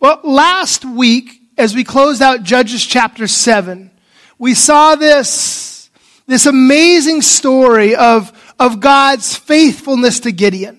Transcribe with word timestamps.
Well, 0.00 0.20
last 0.22 0.84
week, 0.84 1.40
as 1.56 1.74
we 1.74 1.82
closed 1.82 2.22
out 2.22 2.44
Judges 2.44 2.86
chapter 2.86 3.26
7, 3.26 3.90
we 4.38 4.54
saw 4.54 4.94
this, 4.94 5.90
this 6.26 6.46
amazing 6.46 7.20
story 7.20 7.96
of, 7.96 8.32
of 8.60 8.78
God's 8.78 9.34
faithfulness 9.34 10.20
to 10.20 10.30
Gideon. 10.30 10.78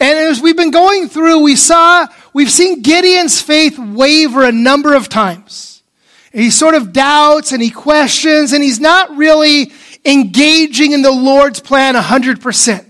And 0.00 0.18
as 0.18 0.42
we've 0.42 0.56
been 0.56 0.72
going 0.72 1.08
through, 1.08 1.44
we 1.44 1.54
saw, 1.54 2.08
we've 2.32 2.50
seen 2.50 2.82
Gideon's 2.82 3.40
faith 3.40 3.78
waver 3.78 4.42
a 4.42 4.50
number 4.50 4.94
of 4.94 5.08
times. 5.08 5.84
He 6.32 6.50
sort 6.50 6.74
of 6.74 6.92
doubts 6.92 7.52
and 7.52 7.62
he 7.62 7.70
questions 7.70 8.52
and 8.52 8.62
he's 8.62 8.80
not 8.80 9.16
really 9.16 9.72
engaging 10.04 10.90
in 10.90 11.02
the 11.02 11.12
Lord's 11.12 11.60
plan 11.60 11.94
100%. 11.94 12.84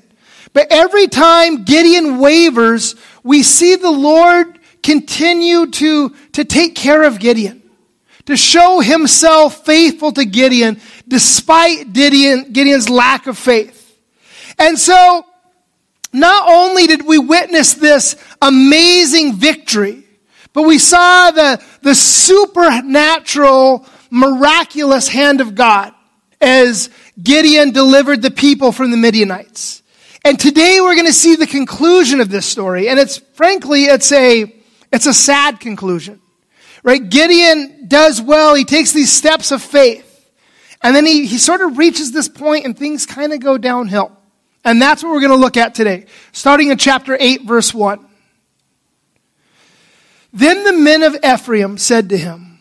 But 0.55 0.69
every 0.71 1.09
time 1.09 1.65
Gideon 1.65 2.19
wavers, 2.21 2.95
we 3.23 3.43
see 3.43 3.77
the 3.77 3.91
Lord 3.91 4.58
continue 4.83 5.67
to, 5.67 6.11
to 6.33 6.45
take 6.45 6.75
care 6.75 7.05
of 7.05 7.19
Gideon, 7.19 7.63
to 8.27 8.37
show 8.37 8.81
himself 8.81 9.65
faithful 9.65 10.13
to 10.13 10.25
Gideon 10.25 10.81
despite 11.07 11.93
Gideon, 11.93 12.53
Gideon's 12.53 12.89
lack 12.89 13.27
of 13.27 13.39
faith. 13.39 13.97
And 14.59 14.79
so, 14.79 15.25
not 16.13 16.49
only 16.49 16.87
did 16.87 17.07
we 17.07 17.19
witness 17.19 17.75
this 17.75 18.17
amazing 18.41 19.35
victory, 19.35 20.05
but 20.53 20.63
we 20.63 20.79
saw 20.79 21.31
the, 21.31 21.63
the 21.83 21.95
supernatural, 21.95 23.87
miraculous 24.11 25.09
hand 25.09 25.41
of 25.41 25.55
God 25.55 25.93
as 26.41 26.91
Gideon 27.23 27.73
delivered 27.73 28.23
the 28.23 28.31
people 28.31 28.73
from 28.73 28.91
the 28.91 28.97
Midianites. 28.97 29.83
And 30.25 30.39
today 30.39 30.79
we're 30.81 30.95
going 30.95 31.07
to 31.07 31.13
see 31.13 31.37
the 31.37 31.47
conclusion 31.47 32.21
of 32.21 32.29
this 32.29 32.47
story. 32.47 32.89
And 32.89 32.99
it's, 32.99 33.19
frankly, 33.35 33.85
it's 33.85 34.11
a, 34.13 34.53
it's 34.93 35.07
a 35.07 35.15
sad 35.15 35.61
conclusion. 35.61 36.21
Right? 36.83 37.09
Gideon 37.09 37.87
does 37.89 38.21
well. 38.23 38.55
He 38.55 38.65
takes 38.65 38.93
these 38.93 39.13
steps 39.13 39.51
of 39.51 39.63
faith. 39.63 40.05
And 40.81 40.95
then 40.95 41.05
he, 41.05 41.27
he 41.27 41.39
sort 41.39 41.61
of 41.61 41.77
reaches 41.77 42.13
this 42.13 42.29
point 42.29 42.65
and 42.65 42.77
things 42.77 43.05
kind 43.05 43.33
of 43.33 43.41
go 43.41 43.59
downhill. 43.59 44.17
And 44.65 44.81
that's 44.81 45.03
what 45.03 45.13
we're 45.13 45.21
going 45.21 45.31
to 45.33 45.37
look 45.37 45.57
at 45.57 45.75
today, 45.75 46.07
starting 46.33 46.71
in 46.71 46.79
chapter 46.79 47.17
8, 47.19 47.43
verse 47.43 47.73
1. 47.73 48.07
Then 50.33 50.65
the 50.65 50.73
men 50.73 51.03
of 51.03 51.17
Ephraim 51.25 51.79
said 51.79 52.11
to 52.11 52.17
him, 52.17 52.61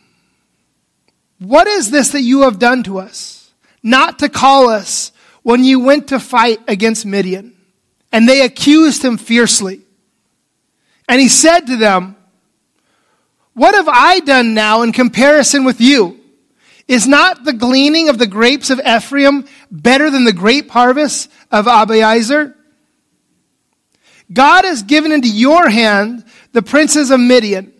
What 1.39 1.67
is 1.67 1.91
this 1.91 2.09
that 2.09 2.21
you 2.21 2.41
have 2.41 2.59
done 2.59 2.83
to 2.83 2.99
us? 2.99 3.51
Not 3.83 4.19
to 4.19 4.29
call 4.29 4.69
us 4.69 5.11
when 5.43 5.63
you 5.63 5.79
went 5.79 6.09
to 6.09 6.19
fight 6.19 6.59
against 6.67 7.05
Midian. 7.05 7.55
And 8.11 8.27
they 8.27 8.41
accused 8.41 9.03
him 9.03 9.17
fiercely. 9.17 9.81
And 11.09 11.21
he 11.21 11.29
said 11.29 11.61
to 11.61 11.77
them, 11.77 12.16
What 13.57 13.73
have 13.73 13.87
I 13.87 14.19
done 14.19 14.53
now 14.53 14.83
in 14.83 14.91
comparison 14.91 15.63
with 15.63 15.81
you? 15.81 16.19
Is 16.87 17.07
not 17.07 17.43
the 17.43 17.53
gleaning 17.53 18.07
of 18.07 18.19
the 18.19 18.27
grapes 18.27 18.69
of 18.69 18.79
Ephraim 18.85 19.47
better 19.71 20.11
than 20.11 20.25
the 20.25 20.31
grape 20.31 20.69
harvest 20.69 21.31
of 21.51 21.65
Abiezer? 21.65 22.53
God 24.31 24.63
has 24.63 24.83
given 24.83 25.11
into 25.11 25.27
your 25.27 25.69
hand 25.69 26.23
the 26.51 26.61
princes 26.61 27.09
of 27.09 27.19
Midian, 27.19 27.73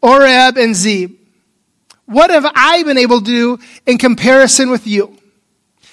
Oreb 0.00 0.56
and 0.56 0.72
Zeb. 0.72 1.10
What 2.06 2.30
have 2.30 2.46
I 2.54 2.84
been 2.84 2.96
able 2.96 3.18
to 3.18 3.26
do 3.26 3.58
in 3.86 3.98
comparison 3.98 4.70
with 4.70 4.86
you? 4.86 5.18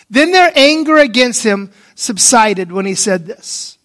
Then 0.07 0.31
their 0.31 0.51
anger 0.55 0.99
against 0.99 1.43
him 1.43 1.71
subsided 1.95 2.71
when 2.71 2.85
he 2.85 2.93
said 2.93 3.25
this. 3.25 3.79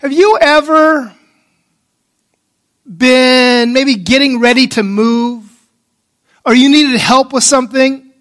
Have 0.00 0.12
you 0.12 0.36
ever 0.42 1.15
been 2.86 3.72
maybe 3.72 3.96
getting 3.96 4.40
ready 4.40 4.66
to 4.68 4.82
move 4.82 5.44
or 6.44 6.54
you 6.54 6.68
needed 6.68 6.98
help 7.00 7.32
with 7.32 7.44
something 7.44 8.12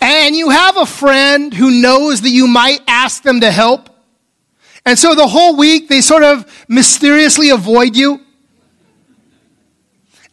and 0.00 0.34
you 0.34 0.50
have 0.50 0.76
a 0.76 0.86
friend 0.86 1.52
who 1.52 1.70
knows 1.70 2.22
that 2.22 2.30
you 2.30 2.46
might 2.46 2.80
ask 2.88 3.22
them 3.22 3.40
to 3.40 3.50
help? 3.50 3.90
And 4.86 4.98
so 4.98 5.14
the 5.14 5.26
whole 5.26 5.56
week 5.56 5.88
they 5.88 6.00
sort 6.00 6.22
of 6.22 6.64
mysteriously 6.68 7.50
avoid 7.50 7.96
you. 7.96 8.20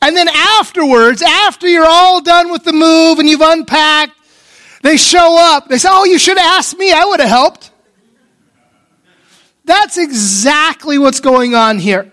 And 0.02 0.16
then 0.16 0.28
afterwards, 0.30 1.22
after 1.22 1.68
you're 1.68 1.88
all 1.88 2.22
done 2.22 2.52
with 2.52 2.64
the 2.64 2.72
move 2.72 3.20
and 3.20 3.28
you've 3.28 3.41
unpacked, 3.41 4.14
they 4.84 4.96
show 4.96 5.38
up. 5.38 5.68
They 5.68 5.80
say, 5.80 5.90
Oh, 5.91 6.06
you 6.06 6.20
should 6.20 6.38
have 6.38 6.59
asked 6.59 6.78
me. 6.78 6.94
I 6.94 7.03
would 7.06 7.20
have 7.20 7.30
helped. 7.30 7.72
That's 9.66 9.97
exactly 9.97 10.97
what's 10.97 11.20
going 11.20 11.56
on 11.56 11.78
here. 11.78 12.12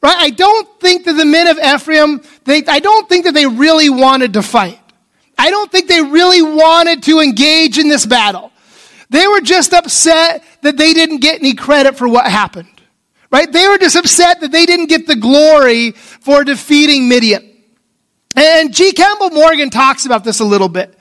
Right? 0.00 0.16
I 0.16 0.30
don't 0.30 0.80
think 0.80 1.04
that 1.06 1.14
the 1.14 1.24
men 1.24 1.48
of 1.48 1.58
Ephraim, 1.58 2.22
they, 2.44 2.64
I 2.66 2.78
don't 2.78 3.08
think 3.08 3.24
that 3.24 3.34
they 3.34 3.46
really 3.46 3.90
wanted 3.90 4.34
to 4.34 4.42
fight. 4.42 4.80
I 5.36 5.50
don't 5.50 5.70
think 5.70 5.88
they 5.88 6.02
really 6.02 6.42
wanted 6.42 7.02
to 7.04 7.20
engage 7.20 7.78
in 7.78 7.88
this 7.88 8.06
battle. 8.06 8.52
They 9.10 9.26
were 9.26 9.40
just 9.40 9.72
upset 9.72 10.44
that 10.62 10.76
they 10.76 10.92
didn't 10.92 11.18
get 11.18 11.40
any 11.40 11.54
credit 11.54 11.96
for 11.96 12.08
what 12.08 12.26
happened. 12.26 12.68
Right? 13.30 13.50
They 13.50 13.66
were 13.68 13.78
just 13.78 13.96
upset 13.96 14.40
that 14.40 14.52
they 14.52 14.66
didn't 14.66 14.86
get 14.86 15.06
the 15.06 15.16
glory 15.16 15.92
for 15.92 16.44
defeating 16.44 17.08
Midian. 17.08 17.44
And 18.36 18.72
G. 18.72 18.92
Campbell 18.92 19.30
Morgan 19.30 19.70
talks 19.70 20.06
about 20.06 20.24
this 20.24 20.40
a 20.40 20.44
little 20.44 20.68
bit. 20.68 20.96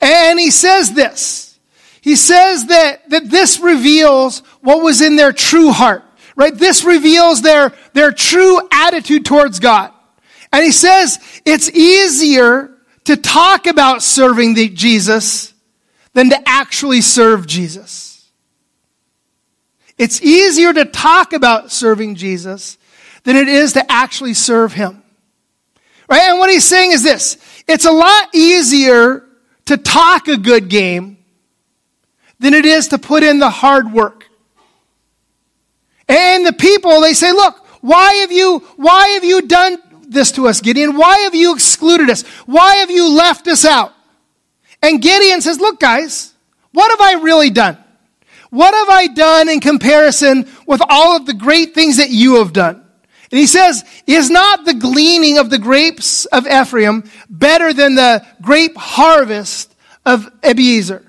And 0.00 0.38
he 0.38 0.50
says 0.50 0.92
this. 0.92 1.58
He 2.00 2.16
says 2.16 2.66
that, 2.66 3.08
that 3.10 3.30
this 3.30 3.60
reveals 3.60 4.40
what 4.60 4.82
was 4.82 5.00
in 5.00 5.16
their 5.16 5.32
true 5.32 5.70
heart, 5.70 6.02
right? 6.36 6.54
This 6.54 6.84
reveals 6.84 7.42
their, 7.42 7.72
their 7.92 8.12
true 8.12 8.60
attitude 8.70 9.24
towards 9.24 9.60
God. 9.60 9.92
And 10.52 10.64
he 10.64 10.72
says 10.72 11.18
it's 11.44 11.70
easier 11.70 12.70
to 13.04 13.16
talk 13.16 13.66
about 13.66 14.02
serving 14.02 14.54
the 14.54 14.68
Jesus 14.68 15.52
than 16.12 16.30
to 16.30 16.48
actually 16.48 17.00
serve 17.00 17.46
Jesus. 17.46 18.30
It's 19.98 20.22
easier 20.22 20.72
to 20.72 20.84
talk 20.84 21.32
about 21.32 21.70
serving 21.70 22.16
Jesus 22.16 22.78
than 23.24 23.36
it 23.36 23.48
is 23.48 23.74
to 23.74 23.92
actually 23.92 24.34
serve 24.34 24.72
him. 24.72 25.02
Right? 26.08 26.22
And 26.22 26.38
what 26.38 26.50
he's 26.50 26.68
saying 26.68 26.92
is 26.92 27.02
this. 27.02 27.38
It's 27.68 27.84
a 27.84 27.92
lot 27.92 28.34
easier 28.34 29.24
to 29.66 29.76
talk 29.76 30.28
a 30.28 30.36
good 30.36 30.68
game 30.68 31.18
than 32.38 32.54
it 32.54 32.66
is 32.66 32.88
to 32.88 32.98
put 32.98 33.22
in 33.22 33.38
the 33.38 33.50
hard 33.50 33.92
work. 33.92 34.21
And 36.12 36.46
the 36.46 36.52
people, 36.52 37.00
they 37.00 37.14
say, 37.14 37.32
look, 37.32 37.56
why 37.80 38.12
have 38.16 38.30
you, 38.30 38.58
why 38.76 39.08
have 39.14 39.24
you 39.24 39.40
done 39.40 39.78
this 40.06 40.32
to 40.32 40.46
us, 40.46 40.60
Gideon? 40.60 40.98
Why 40.98 41.20
have 41.20 41.34
you 41.34 41.54
excluded 41.54 42.10
us? 42.10 42.22
Why 42.44 42.76
have 42.76 42.90
you 42.90 43.08
left 43.08 43.48
us 43.48 43.64
out? 43.64 43.94
And 44.82 45.00
Gideon 45.00 45.40
says, 45.40 45.58
look, 45.58 45.80
guys, 45.80 46.34
what 46.72 46.90
have 46.90 47.00
I 47.00 47.22
really 47.22 47.48
done? 47.48 47.78
What 48.50 48.74
have 48.74 48.90
I 48.90 49.06
done 49.06 49.48
in 49.48 49.60
comparison 49.60 50.50
with 50.66 50.82
all 50.86 51.16
of 51.16 51.24
the 51.24 51.32
great 51.32 51.74
things 51.74 51.96
that 51.96 52.10
you 52.10 52.36
have 52.40 52.52
done? 52.52 52.84
And 53.30 53.38
he 53.38 53.46
says, 53.46 53.82
is 54.06 54.28
not 54.28 54.66
the 54.66 54.74
gleaning 54.74 55.38
of 55.38 55.48
the 55.48 55.58
grapes 55.58 56.26
of 56.26 56.46
Ephraim 56.46 57.04
better 57.30 57.72
than 57.72 57.94
the 57.94 58.22
grape 58.42 58.76
harvest 58.76 59.74
of 60.04 60.30
Abiezer? 60.42 61.02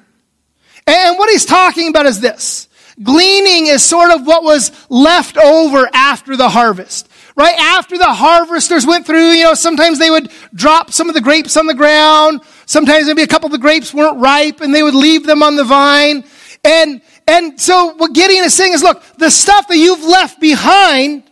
And 0.87 1.17
what 1.17 1.29
he's 1.29 1.45
talking 1.45 1.89
about 1.89 2.05
is 2.05 2.21
this. 2.21 2.69
Gleaning 3.03 3.67
is 3.67 3.83
sort 3.83 4.11
of 4.11 4.25
what 4.25 4.43
was 4.43 4.71
left 4.89 5.37
over 5.37 5.89
after 5.93 6.35
the 6.37 6.49
harvest. 6.49 7.09
Right 7.35 7.57
after 7.57 7.97
the 7.97 8.13
harvesters 8.13 8.85
went 8.85 9.05
through, 9.05 9.31
you 9.31 9.43
know, 9.43 9.55
sometimes 9.55 9.99
they 9.99 10.09
would 10.09 10.31
drop 10.53 10.91
some 10.91 11.09
of 11.09 11.15
the 11.15 11.21
grapes 11.21 11.57
on 11.57 11.65
the 11.65 11.73
ground. 11.73 12.41
Sometimes 12.65 13.07
maybe 13.07 13.23
a 13.23 13.27
couple 13.27 13.47
of 13.47 13.51
the 13.51 13.57
grapes 13.57 13.93
weren't 13.93 14.19
ripe 14.19 14.61
and 14.61 14.73
they 14.73 14.83
would 14.83 14.95
leave 14.95 15.25
them 15.25 15.41
on 15.41 15.55
the 15.55 15.63
vine. 15.63 16.23
And, 16.63 17.01
and 17.27 17.59
so 17.59 17.95
what 17.95 18.13
Gideon 18.13 18.45
is 18.45 18.53
saying 18.53 18.73
is, 18.73 18.83
look, 18.83 19.03
the 19.17 19.31
stuff 19.31 19.67
that 19.67 19.77
you've 19.77 20.03
left 20.03 20.39
behind 20.39 21.23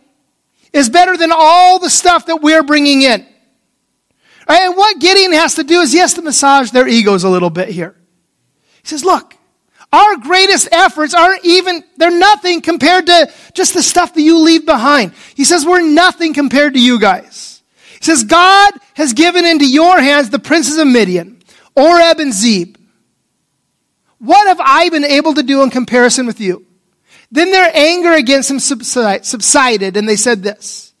is 0.72 0.88
better 0.90 1.16
than 1.16 1.30
all 1.32 1.78
the 1.78 1.90
stuff 1.90 2.26
that 2.26 2.42
we're 2.42 2.62
bringing 2.62 3.02
in. 3.02 3.26
Right? 4.48 4.62
And 4.62 4.76
what 4.76 4.98
Gideon 4.98 5.32
has 5.32 5.54
to 5.54 5.64
do 5.64 5.80
is 5.80 5.94
has 5.94 6.14
to 6.14 6.22
massage 6.22 6.70
their 6.72 6.88
egos 6.88 7.24
a 7.24 7.28
little 7.28 7.50
bit 7.50 7.68
here. 7.68 7.94
He 8.82 8.88
says, 8.88 9.04
look, 9.04 9.36
our 9.92 10.16
greatest 10.16 10.68
efforts 10.72 11.12
aren't 11.12 11.44
even, 11.44 11.84
they're 11.98 12.10
nothing 12.10 12.62
compared 12.62 13.06
to 13.06 13.30
just 13.52 13.74
the 13.74 13.82
stuff 13.82 14.14
that 14.14 14.22
you 14.22 14.38
leave 14.38 14.64
behind. 14.64 15.12
He 15.34 15.44
says, 15.44 15.66
we're 15.66 15.82
nothing 15.82 16.32
compared 16.32 16.74
to 16.74 16.80
you 16.80 16.98
guys. 16.98 17.62
He 17.98 18.04
says, 18.04 18.24
God 18.24 18.72
has 18.94 19.12
given 19.12 19.44
into 19.44 19.68
your 19.68 20.00
hands 20.00 20.30
the 20.30 20.38
princes 20.38 20.78
of 20.78 20.86
Midian, 20.86 21.42
Oreb 21.76 22.20
and 22.20 22.32
Zeb. 22.32 22.76
What 24.18 24.46
have 24.46 24.60
I 24.60 24.88
been 24.88 25.04
able 25.04 25.34
to 25.34 25.42
do 25.42 25.62
in 25.62 25.70
comparison 25.70 26.26
with 26.26 26.40
you? 26.40 26.64
Then 27.30 27.50
their 27.50 27.70
anger 27.74 28.12
against 28.12 28.50
him 28.50 28.58
subsided, 28.60 29.96
and 29.96 30.08
they 30.08 30.16
said 30.16 30.42
this. 30.42 30.92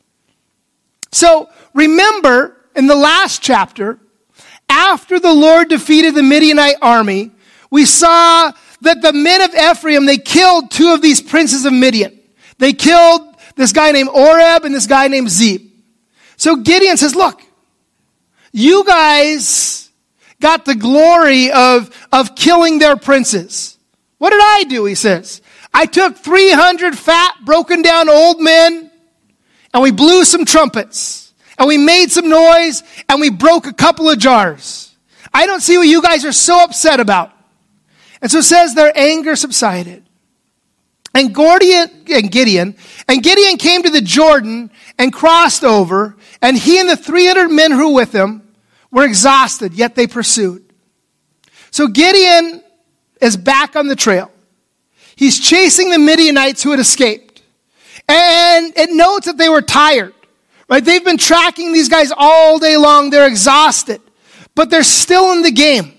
So 1.12 1.48
remember, 1.74 2.56
in 2.74 2.86
the 2.86 2.96
last 2.96 3.42
chapter, 3.42 3.98
after 4.68 5.20
the 5.20 5.32
Lord 5.32 5.68
defeated 5.68 6.14
the 6.14 6.22
Midianite 6.22 6.76
army, 6.80 7.30
we 7.70 7.84
saw 7.84 8.52
that 8.82 9.00
the 9.02 9.12
men 9.12 9.42
of 9.42 9.54
Ephraim, 9.54 10.06
they 10.06 10.18
killed 10.18 10.70
two 10.70 10.92
of 10.92 11.02
these 11.02 11.20
princes 11.20 11.64
of 11.64 11.72
Midian. 11.72 12.18
They 12.58 12.72
killed 12.72 13.22
this 13.56 13.72
guy 13.72 13.92
named 13.92 14.10
Oreb, 14.10 14.64
and 14.64 14.74
this 14.74 14.86
guy 14.86 15.08
named 15.08 15.30
Zeb. 15.30 15.62
So 16.36 16.56
Gideon 16.56 16.96
says, 16.96 17.14
look, 17.14 17.40
you 18.52 18.84
guys 18.84 19.90
got 20.40 20.64
the 20.64 20.74
glory 20.74 21.50
of, 21.50 21.90
of 22.10 22.34
killing 22.34 22.78
their 22.78 22.96
princes. 22.96 23.78
What 24.18 24.30
did 24.30 24.40
I 24.42 24.64
do? 24.68 24.84
He 24.84 24.94
says. 24.94 25.40
I 25.72 25.86
took 25.86 26.16
300 26.16 26.98
fat, 26.98 27.36
broken 27.44 27.82
down 27.82 28.08
old 28.08 28.40
men, 28.40 28.90
and 29.72 29.82
we 29.82 29.90
blew 29.90 30.24
some 30.24 30.44
trumpets, 30.44 31.32
and 31.58 31.66
we 31.66 31.78
made 31.78 32.10
some 32.10 32.28
noise, 32.28 32.82
and 33.08 33.20
we 33.20 33.30
broke 33.30 33.66
a 33.66 33.72
couple 33.72 34.10
of 34.10 34.18
jars. 34.18 34.94
I 35.32 35.46
don't 35.46 35.60
see 35.60 35.78
what 35.78 35.86
you 35.86 36.02
guys 36.02 36.24
are 36.24 36.32
so 36.32 36.62
upset 36.62 37.00
about. 37.00 37.32
And 38.22 38.30
so 38.30 38.38
it 38.38 38.44
says 38.44 38.74
their 38.74 38.92
anger 38.96 39.36
subsided. 39.36 40.04
And 41.14 41.34
Gordian 41.34 41.90
and 42.10 42.30
Gideon, 42.32 42.74
and 43.06 43.22
Gideon 43.22 43.58
came 43.58 43.82
to 43.82 43.90
the 43.90 44.00
Jordan 44.00 44.70
and 44.98 45.12
crossed 45.12 45.62
over, 45.62 46.16
and 46.40 46.56
he 46.56 46.80
and 46.80 46.88
the 46.88 46.96
300 46.96 47.48
men 47.48 47.70
who 47.70 47.88
were 47.88 47.94
with 47.94 48.14
him 48.14 48.42
were 48.90 49.04
exhausted, 49.04 49.74
yet 49.74 49.94
they 49.94 50.06
pursued. 50.06 50.64
So 51.70 51.88
Gideon 51.88 52.62
is 53.20 53.36
back 53.36 53.76
on 53.76 53.88
the 53.88 53.96
trail. 53.96 54.30
He's 55.16 55.38
chasing 55.38 55.90
the 55.90 55.98
Midianites 55.98 56.62
who 56.62 56.70
had 56.70 56.80
escaped. 56.80 57.42
And 58.08 58.72
it 58.76 58.90
notes 58.90 59.26
that 59.26 59.36
they 59.36 59.48
were 59.48 59.62
tired, 59.62 60.14
right? 60.68 60.84
They've 60.84 61.04
been 61.04 61.18
tracking 61.18 61.72
these 61.72 61.88
guys 61.88 62.12
all 62.16 62.58
day 62.58 62.76
long. 62.76 63.10
They're 63.10 63.28
exhausted, 63.28 64.00
but 64.54 64.70
they're 64.70 64.82
still 64.82 65.32
in 65.32 65.42
the 65.42 65.52
game, 65.52 65.92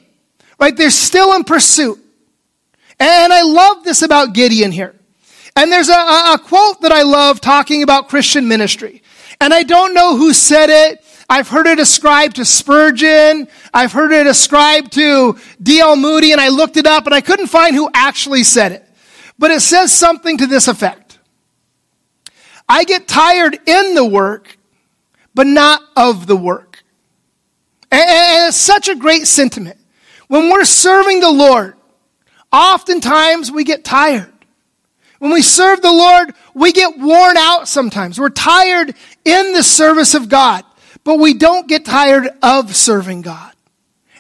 right? 0.59 0.75
They're 0.75 0.89
still 0.89 1.33
in 1.35 1.43
pursuit. 1.43 2.02
And 3.03 3.33
I 3.33 3.41
love 3.41 3.83
this 3.83 4.01
about 4.01 4.31
Gideon 4.31 4.71
here. 4.71 4.95
And 5.57 5.69
there's 5.69 5.89
a, 5.89 5.91
a, 5.91 6.39
quote 6.41 6.79
that 6.83 6.94
I 6.94 7.01
love 7.01 7.41
talking 7.41 7.83
about 7.83 8.07
Christian 8.07 8.47
ministry. 8.47 9.03
And 9.41 9.53
I 9.53 9.63
don't 9.63 9.94
know 9.94 10.15
who 10.15 10.31
said 10.31 10.69
it. 10.69 11.03
I've 11.29 11.50
heard 11.50 11.67
it 11.67 11.79
ascribed 11.79 12.38
to 12.38 12.45
Spurgeon. 12.45 13.50
I've 13.73 13.91
heard 13.91 14.13
it 14.13 14.25
ascribed 14.25 14.94
to 14.94 15.38
D.L. 15.61 15.97
Moody, 15.97 16.31
and 16.31 16.39
I 16.39 16.47
looked 16.47 16.77
it 16.77 16.85
up 16.85 17.05
and 17.05 17.13
I 17.13 17.19
couldn't 17.19 17.47
find 17.47 17.75
who 17.75 17.89
actually 17.94 18.45
said 18.45 18.71
it. 18.71 18.88
But 19.38 19.51
it 19.51 19.59
says 19.59 19.91
something 19.91 20.38
to 20.38 20.47
this 20.47 20.69
effect. 20.69 21.19
I 22.69 22.85
get 22.85 23.05
tired 23.05 23.59
in 23.67 23.95
the 23.95 24.05
work, 24.05 24.57
but 25.35 25.45
not 25.45 25.81
of 25.97 26.25
the 26.25 26.38
work. 26.38 26.85
And, 27.91 28.01
and 28.01 28.47
it's 28.47 28.55
such 28.55 28.88
a 28.88 28.95
great 28.95 29.27
sentiment. 29.27 29.77
When 30.29 30.50
we're 30.50 30.63
serving 30.63 31.19
the 31.19 31.31
Lord, 31.31 31.75
oftentimes 32.53 33.51
we 33.51 33.63
get 33.63 33.83
tired. 33.83 34.31
When 35.19 35.31
we 35.31 35.41
serve 35.41 35.81
the 35.81 35.91
Lord, 35.91 36.33
we 36.53 36.71
get 36.71 37.00
worn 37.00 37.38
out 37.38 37.67
sometimes. 37.67 38.19
We're 38.19 38.29
tired 38.29 38.94
in 39.25 39.53
the 39.53 39.63
service 39.63 40.13
of 40.13 40.29
God, 40.29 40.63
but 41.03 41.17
we 41.17 41.33
don't 41.33 41.67
get 41.67 41.85
tired 41.85 42.29
of 42.41 42.75
serving 42.75 43.23
God. 43.23 43.53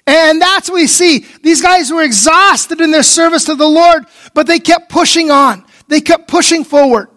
And 0.07 0.41
that's 0.41 0.69
what 0.69 0.75
we 0.75 0.87
see. 0.87 1.25
These 1.43 1.61
guys 1.61 1.91
were 1.91 2.03
exhausted 2.03 2.81
in 2.81 2.91
their 2.91 3.03
service 3.03 3.45
to 3.45 3.55
the 3.55 3.67
Lord, 3.67 4.05
but 4.33 4.47
they 4.47 4.59
kept 4.59 4.89
pushing 4.89 5.31
on. 5.31 5.65
They 5.87 6.01
kept 6.01 6.27
pushing 6.27 6.63
forward. 6.63 7.09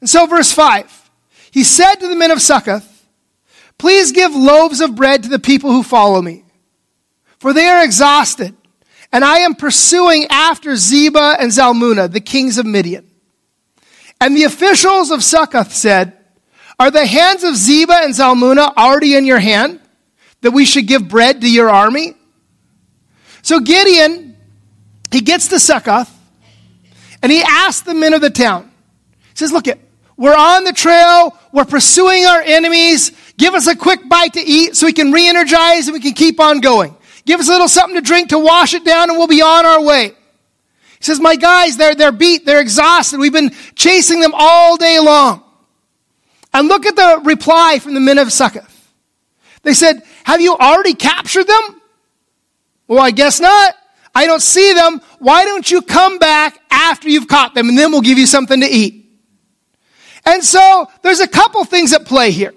And 0.00 0.08
so, 0.08 0.26
verse 0.26 0.52
5 0.52 1.10
He 1.50 1.64
said 1.64 1.96
to 1.96 2.08
the 2.08 2.16
men 2.16 2.30
of 2.30 2.40
Succoth, 2.40 3.06
Please 3.76 4.10
give 4.10 4.34
loaves 4.34 4.80
of 4.80 4.96
bread 4.96 5.22
to 5.24 5.28
the 5.28 5.38
people 5.38 5.70
who 5.70 5.82
follow 5.82 6.20
me, 6.20 6.44
for 7.38 7.52
they 7.52 7.66
are 7.66 7.84
exhausted 7.84 8.56
and 9.12 9.24
I 9.24 9.38
am 9.38 9.54
pursuing 9.54 10.26
after 10.28 10.72
Zebah 10.72 11.36
and 11.40 11.50
Zalmunna, 11.50 12.10
the 12.10 12.20
kings 12.20 12.58
of 12.58 12.66
Midian. 12.66 13.08
And 14.20 14.36
the 14.36 14.44
officials 14.44 15.10
of 15.10 15.22
Succoth 15.22 15.72
said, 15.72 16.16
Are 16.78 16.90
the 16.90 17.06
hands 17.06 17.44
of 17.44 17.54
Zebah 17.54 18.04
and 18.04 18.14
Zalmunna 18.14 18.76
already 18.76 19.14
in 19.14 19.24
your 19.24 19.38
hand, 19.38 19.80
that 20.42 20.50
we 20.50 20.64
should 20.64 20.86
give 20.86 21.08
bread 21.08 21.40
to 21.40 21.50
your 21.50 21.70
army? 21.70 22.14
So 23.42 23.60
Gideon, 23.60 24.36
he 25.10 25.20
gets 25.20 25.48
to 25.48 25.60
Succoth, 25.60 26.12
and 27.22 27.32
he 27.32 27.42
asks 27.42 27.82
the 27.82 27.94
men 27.94 28.12
of 28.12 28.20
the 28.20 28.30
town. 28.30 28.70
He 29.30 29.36
says, 29.36 29.52
Look, 29.52 29.68
it, 29.68 29.80
we're 30.16 30.36
on 30.36 30.64
the 30.64 30.72
trail, 30.72 31.38
we're 31.52 31.64
pursuing 31.64 32.26
our 32.26 32.42
enemies. 32.42 33.12
Give 33.38 33.54
us 33.54 33.68
a 33.68 33.76
quick 33.76 34.06
bite 34.08 34.34
to 34.34 34.40
eat 34.40 34.76
so 34.76 34.86
we 34.86 34.92
can 34.92 35.12
re 35.12 35.28
energize 35.28 35.86
and 35.86 35.94
we 35.94 36.00
can 36.00 36.12
keep 36.12 36.40
on 36.40 36.60
going. 36.60 36.96
Give 37.28 37.40
us 37.40 37.48
a 37.48 37.52
little 37.52 37.68
something 37.68 37.94
to 37.94 38.00
drink 38.00 38.30
to 38.30 38.38
wash 38.38 38.72
it 38.72 38.86
down 38.86 39.10
and 39.10 39.18
we'll 39.18 39.26
be 39.26 39.42
on 39.42 39.66
our 39.66 39.82
way. 39.82 40.06
He 40.08 41.04
says, 41.04 41.20
my 41.20 41.36
guys, 41.36 41.76
they're, 41.76 41.94
they're 41.94 42.10
beat. 42.10 42.46
They're 42.46 42.58
exhausted. 42.62 43.20
We've 43.20 43.30
been 43.30 43.50
chasing 43.74 44.20
them 44.20 44.32
all 44.34 44.78
day 44.78 44.98
long. 44.98 45.44
And 46.54 46.68
look 46.68 46.86
at 46.86 46.96
the 46.96 47.20
reply 47.24 47.80
from 47.80 47.92
the 47.92 48.00
men 48.00 48.16
of 48.16 48.32
Succoth. 48.32 48.90
They 49.62 49.74
said, 49.74 50.02
have 50.24 50.40
you 50.40 50.56
already 50.56 50.94
captured 50.94 51.46
them? 51.46 51.82
Well, 52.86 53.00
I 53.00 53.10
guess 53.10 53.40
not. 53.40 53.74
I 54.14 54.24
don't 54.24 54.40
see 54.40 54.72
them. 54.72 55.02
Why 55.18 55.44
don't 55.44 55.70
you 55.70 55.82
come 55.82 56.18
back 56.18 56.58
after 56.70 57.10
you've 57.10 57.28
caught 57.28 57.54
them 57.54 57.68
and 57.68 57.76
then 57.76 57.92
we'll 57.92 58.00
give 58.00 58.16
you 58.16 58.26
something 58.26 58.62
to 58.62 58.66
eat? 58.66 59.04
And 60.24 60.42
so 60.42 60.90
there's 61.02 61.20
a 61.20 61.28
couple 61.28 61.62
things 61.66 61.92
at 61.92 62.06
play 62.06 62.30
here. 62.30 62.54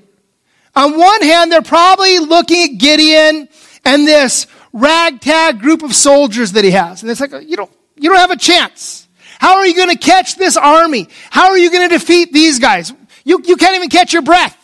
On 0.78 0.98
one 0.98 1.22
hand, 1.24 1.52
they're 1.52 1.62
probably 1.62 2.20
looking 2.20 2.72
at 2.72 2.80
Gideon 2.80 3.50
and 3.84 4.08
this 4.08 4.48
ragtag 4.74 5.60
group 5.60 5.84
of 5.84 5.94
soldiers 5.94 6.54
that 6.54 6.64
he 6.64 6.72
has. 6.72 7.02
And 7.02 7.12
it's 7.12 7.20
like, 7.20 7.32
you 7.48 7.56
don't, 7.56 7.72
you 7.96 8.10
don't 8.10 8.20
have 8.20 8.32
a 8.32 8.38
chance. 8.38 9.08
How 9.40 9.58
are 9.58 9.66
you 9.66 9.76
going 9.76 9.90
to 9.90 9.98
catch 9.98 10.36
this 10.36 10.56
army? 10.56 11.10
How 11.30 11.50
are 11.50 11.58
you 11.58 11.72
going 11.72 11.90
to 11.90 11.98
defeat 11.98 12.32
these 12.32 12.60
guys? 12.60 12.94
You, 13.24 13.42
you 13.46 13.56
can't 13.56 13.76
even 13.76 13.90
catch 13.90 14.14
your 14.14 14.22
breath. 14.22 14.58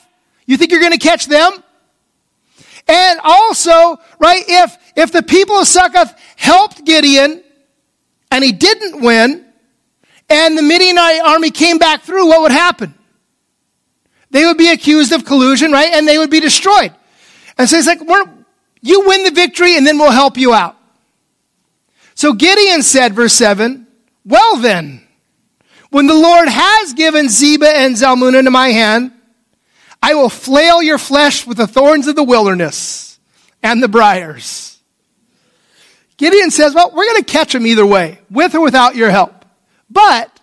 You 0.46 0.58
think 0.58 0.72
you're 0.72 0.82
going 0.82 0.94
to 0.94 1.00
catch 1.00 1.26
them? 1.26 1.52
And 2.88 3.20
also, 3.24 3.98
right, 4.20 4.44
if, 4.48 4.78
if 4.96 5.12
the 5.12 5.24
people 5.24 5.56
of 5.56 5.68
Succoth 5.68 6.14
helped 6.38 6.86
Gideon 6.86 7.44
and 8.32 8.44
he 8.44 8.52
didn't 8.52 9.02
win 9.02 9.46
and 10.30 10.58
the 10.58 10.62
Midianite 10.62 11.22
army 11.22 11.52
came 11.52 11.80
back 11.80 12.04
through, 12.04 12.28
what 12.28 12.44
would 12.44 12.52
happen? 12.52 12.94
They 14.32 14.46
would 14.46 14.58
be 14.58 14.72
accused 14.72 15.12
of 15.12 15.26
collusion, 15.26 15.72
right? 15.72 15.94
And 15.94 16.08
they 16.08 16.18
would 16.18 16.30
be 16.30 16.40
destroyed. 16.40 16.94
And 17.58 17.68
so 17.68 17.78
it's 17.78 17.88
like, 17.88 18.02
we're, 18.02 18.26
you 18.88 19.08
win 19.08 19.24
the 19.24 19.32
victory 19.32 19.76
and 19.76 19.86
then 19.86 19.98
we'll 19.98 20.12
help 20.12 20.38
you 20.38 20.54
out. 20.54 20.78
So 22.16 22.34
Gideon 22.34 22.82
said, 22.82 23.14
verse 23.14 23.34
7, 23.34 23.86
Well 24.26 24.58
then, 24.58 25.02
when 25.90 26.08
the 26.08 26.16
Lord 26.16 26.48
has 26.48 26.94
given 26.94 27.28
Zebah 27.28 27.74
and 27.74 27.96
Zalmunna 27.96 28.40
into 28.40 28.52
my 28.52 28.70
hand, 28.70 29.12
I 30.02 30.16
will 30.16 30.30
flail 30.30 30.82
your 30.82 30.98
flesh 30.98 31.46
with 31.46 31.58
the 31.58 31.68
thorns 31.68 32.08
of 32.08 32.16
the 32.16 32.24
wilderness 32.24 33.20
and 33.62 33.82
the 33.84 33.88
briars. 33.88 34.80
Gideon 36.18 36.50
says, 36.50 36.74
Well, 36.74 36.92
we're 36.94 37.06
going 37.06 37.24
to 37.24 37.32
catch 37.32 37.54
them 37.54 37.68
either 37.68 37.86
way, 37.86 38.20
with 38.30 38.56
or 38.56 38.62
without 38.62 38.96
your 38.96 39.12
help. 39.12 39.46
But 39.90 40.40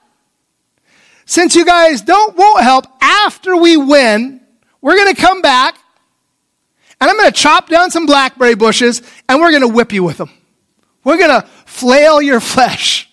since 1.24 1.56
you 1.56 1.64
guys 1.64 2.02
don't 2.02 2.36
won't 2.36 2.62
help 2.62 2.86
after 3.00 3.56
we 3.56 3.76
win, 3.76 4.40
we're 4.80 4.96
going 4.96 5.14
to 5.14 5.20
come 5.20 5.42
back 5.42 5.76
and 7.04 7.10
I'm 7.10 7.18
going 7.18 7.30
to 7.30 7.38
chop 7.38 7.68
down 7.68 7.90
some 7.90 8.06
blackberry 8.06 8.54
bushes 8.54 9.02
and 9.28 9.38
we're 9.38 9.50
going 9.50 9.60
to 9.60 9.68
whip 9.68 9.92
you 9.92 10.02
with 10.02 10.16
them. 10.16 10.30
We're 11.04 11.18
going 11.18 11.38
to 11.38 11.46
flail 11.66 12.22
your 12.22 12.40
flesh. 12.54 13.10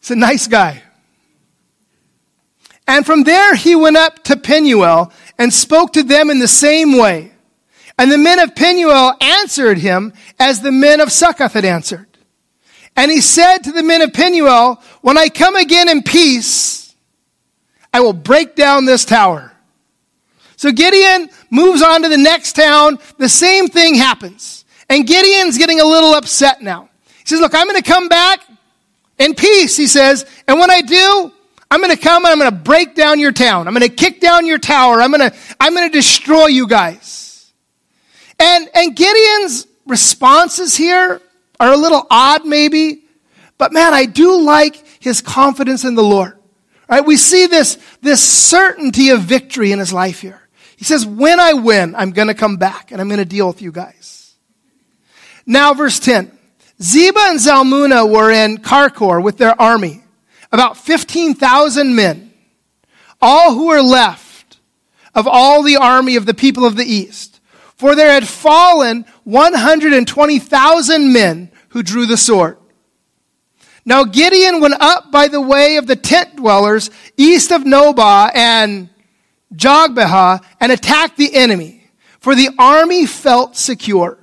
It's 0.00 0.10
a 0.10 0.16
nice 0.16 0.48
guy. 0.48 0.82
And 2.88 3.06
from 3.06 3.22
there 3.22 3.54
he 3.54 3.76
went 3.76 3.96
up 3.96 4.24
to 4.24 4.36
Penuel 4.36 5.12
and 5.38 5.52
spoke 5.52 5.92
to 5.92 6.02
them 6.02 6.30
in 6.30 6.40
the 6.40 6.48
same 6.48 6.98
way. 6.98 7.30
And 7.96 8.10
the 8.10 8.18
men 8.18 8.40
of 8.40 8.56
Penuel 8.56 9.16
answered 9.20 9.78
him 9.78 10.14
as 10.40 10.62
the 10.62 10.72
men 10.72 11.00
of 11.00 11.12
Succoth 11.12 11.52
had 11.52 11.64
answered. 11.64 12.08
And 12.96 13.08
he 13.08 13.20
said 13.20 13.58
to 13.58 13.70
the 13.70 13.84
men 13.84 14.02
of 14.02 14.12
Penuel, 14.12 14.82
when 15.02 15.16
I 15.16 15.28
come 15.28 15.54
again 15.54 15.88
in 15.88 16.02
peace, 16.02 16.92
I 17.92 18.00
will 18.00 18.12
break 18.12 18.56
down 18.56 18.84
this 18.84 19.04
tower. 19.04 19.52
So 20.56 20.72
Gideon 20.72 21.28
moves 21.54 21.82
on 21.82 22.02
to 22.02 22.08
the 22.08 22.18
next 22.18 22.54
town. 22.54 22.98
The 23.18 23.28
same 23.28 23.68
thing 23.68 23.94
happens. 23.94 24.64
And 24.90 25.06
Gideon's 25.06 25.56
getting 25.56 25.80
a 25.80 25.84
little 25.84 26.12
upset 26.14 26.60
now. 26.60 26.90
He 27.20 27.26
says, 27.26 27.40
Look, 27.40 27.54
I'm 27.54 27.66
going 27.66 27.80
to 27.80 27.88
come 27.88 28.08
back 28.08 28.40
in 29.18 29.34
peace, 29.34 29.76
he 29.76 29.86
says. 29.86 30.26
And 30.46 30.58
when 30.58 30.70
I 30.70 30.82
do, 30.82 31.32
I'm 31.70 31.80
going 31.80 31.96
to 31.96 32.02
come 32.02 32.24
and 32.24 32.32
I'm 32.32 32.38
going 32.38 32.50
to 32.50 32.56
break 32.56 32.94
down 32.94 33.18
your 33.18 33.32
town. 33.32 33.66
I'm 33.66 33.74
going 33.74 33.88
to 33.88 33.94
kick 33.94 34.20
down 34.20 34.46
your 34.46 34.58
tower. 34.58 35.00
I'm 35.00 35.10
going 35.10 35.30
to, 35.30 35.36
I'm 35.58 35.74
going 35.74 35.90
to 35.90 35.96
destroy 35.96 36.46
you 36.46 36.66
guys. 36.66 37.52
And, 38.38 38.68
and 38.74 38.94
Gideon's 38.94 39.66
responses 39.86 40.76
here 40.76 41.20
are 41.60 41.72
a 41.72 41.76
little 41.76 42.06
odd, 42.10 42.44
maybe. 42.44 43.04
But 43.58 43.72
man, 43.72 43.94
I 43.94 44.06
do 44.06 44.40
like 44.40 44.84
his 45.00 45.20
confidence 45.20 45.84
in 45.84 45.94
the 45.94 46.02
Lord. 46.02 46.36
Right? 46.88 47.04
We 47.04 47.16
see 47.16 47.46
this, 47.46 47.78
this 48.02 48.22
certainty 48.22 49.10
of 49.10 49.22
victory 49.22 49.72
in 49.72 49.78
his 49.78 49.92
life 49.92 50.20
here. 50.20 50.43
He 50.76 50.84
says, 50.84 51.06
when 51.06 51.40
I 51.40 51.54
win, 51.54 51.94
I'm 51.94 52.10
going 52.10 52.28
to 52.28 52.34
come 52.34 52.56
back 52.56 52.90
and 52.90 53.00
I'm 53.00 53.08
going 53.08 53.18
to 53.18 53.24
deal 53.24 53.46
with 53.46 53.62
you 53.62 53.72
guys. 53.72 54.34
Now, 55.46 55.74
verse 55.74 55.98
10. 56.00 56.30
Zebah 56.80 57.30
and 57.30 57.38
Zalmunna 57.38 58.10
were 58.10 58.30
in 58.30 58.58
Karkor 58.58 59.22
with 59.22 59.38
their 59.38 59.60
army. 59.60 60.02
about 60.52 60.76
15,000 60.76 61.96
men, 61.96 62.32
all 63.20 63.54
who 63.54 63.66
were 63.66 63.82
left 63.82 64.58
of 65.14 65.26
all 65.26 65.62
the 65.62 65.76
army 65.76 66.16
of 66.16 66.26
the 66.26 66.34
people 66.34 66.64
of 66.64 66.76
the 66.76 66.84
east. 66.84 67.40
For 67.76 67.96
there 67.96 68.12
had 68.12 68.28
fallen 68.28 69.04
120,000 69.24 71.12
men 71.12 71.50
who 71.70 71.82
drew 71.82 72.06
the 72.06 72.16
sword. 72.16 72.56
Now 73.84 74.04
Gideon 74.04 74.60
went 74.60 74.80
up 74.80 75.10
by 75.10 75.28
the 75.28 75.40
way 75.40 75.76
of 75.76 75.86
the 75.86 75.96
tent 75.96 76.36
dwellers 76.36 76.90
east 77.16 77.50
of 77.50 77.62
Nobah 77.62 78.30
and 78.34 78.88
Jogbehah 79.54 80.44
and 80.60 80.72
attacked 80.72 81.16
the 81.16 81.34
enemy, 81.34 81.88
for 82.20 82.34
the 82.34 82.50
army 82.58 83.06
felt 83.06 83.56
secure. 83.56 84.18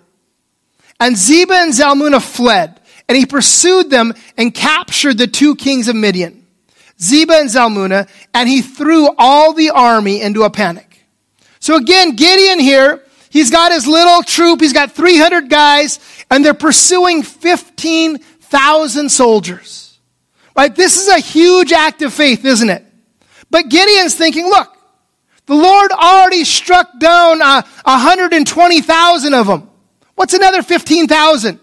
And 0.99 1.15
Zebah 1.15 1.63
and 1.63 1.73
Zalmunna 1.73 2.21
fled, 2.21 2.79
and 3.07 3.17
he 3.17 3.25
pursued 3.25 3.89
them 3.89 4.13
and 4.37 4.53
captured 4.53 5.17
the 5.17 5.27
two 5.27 5.55
kings 5.55 5.87
of 5.87 5.95
Midian, 5.95 6.45
Zebah 6.99 7.41
and 7.41 7.49
Zalmunna, 7.49 8.07
and 8.33 8.47
he 8.47 8.61
threw 8.61 9.09
all 9.17 9.53
the 9.53 9.71
army 9.71 10.21
into 10.21 10.43
a 10.43 10.49
panic. 10.49 11.05
So 11.59 11.75
again, 11.75 12.15
Gideon 12.15 12.59
here, 12.59 13.03
he's 13.29 13.51
got 13.51 13.71
his 13.71 13.87
little 13.87 14.23
troop, 14.23 14.61
he's 14.61 14.73
got 14.73 14.91
300 14.91 15.49
guys, 15.49 15.99
and 16.29 16.45
they're 16.45 16.53
pursuing 16.53 17.23
15,000 17.23 19.09
soldiers. 19.09 19.99
Right? 20.55 20.75
This 20.75 21.01
is 21.01 21.07
a 21.07 21.19
huge 21.19 21.71
act 21.71 22.01
of 22.01 22.13
faith, 22.13 22.45
isn't 22.45 22.69
it? 22.69 22.85
But 23.49 23.69
Gideon's 23.69 24.15
thinking, 24.15 24.45
look, 24.45 24.70
the 25.51 25.57
Lord 25.57 25.91
already 25.91 26.45
struck 26.45 26.97
down 26.97 27.41
uh, 27.41 27.61
120,000 27.83 29.33
of 29.33 29.47
them. 29.47 29.69
What's 30.15 30.33
another 30.33 30.63
15,000? 30.63 31.59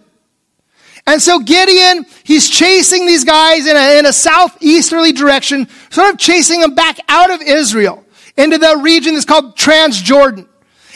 And 1.06 1.22
so 1.22 1.38
Gideon, 1.38 2.04
he's 2.22 2.50
chasing 2.50 3.06
these 3.06 3.24
guys 3.24 3.66
in 3.66 3.78
a, 3.78 3.98
in 3.98 4.04
a 4.04 4.12
southeasterly 4.12 5.12
direction, 5.12 5.68
sort 5.88 6.12
of 6.12 6.18
chasing 6.18 6.60
them 6.60 6.74
back 6.74 6.98
out 7.08 7.30
of 7.30 7.40
Israel 7.40 8.04
into 8.36 8.58
the 8.58 8.78
region 8.82 9.14
that's 9.14 9.24
called 9.24 9.56
Transjordan. 9.56 10.46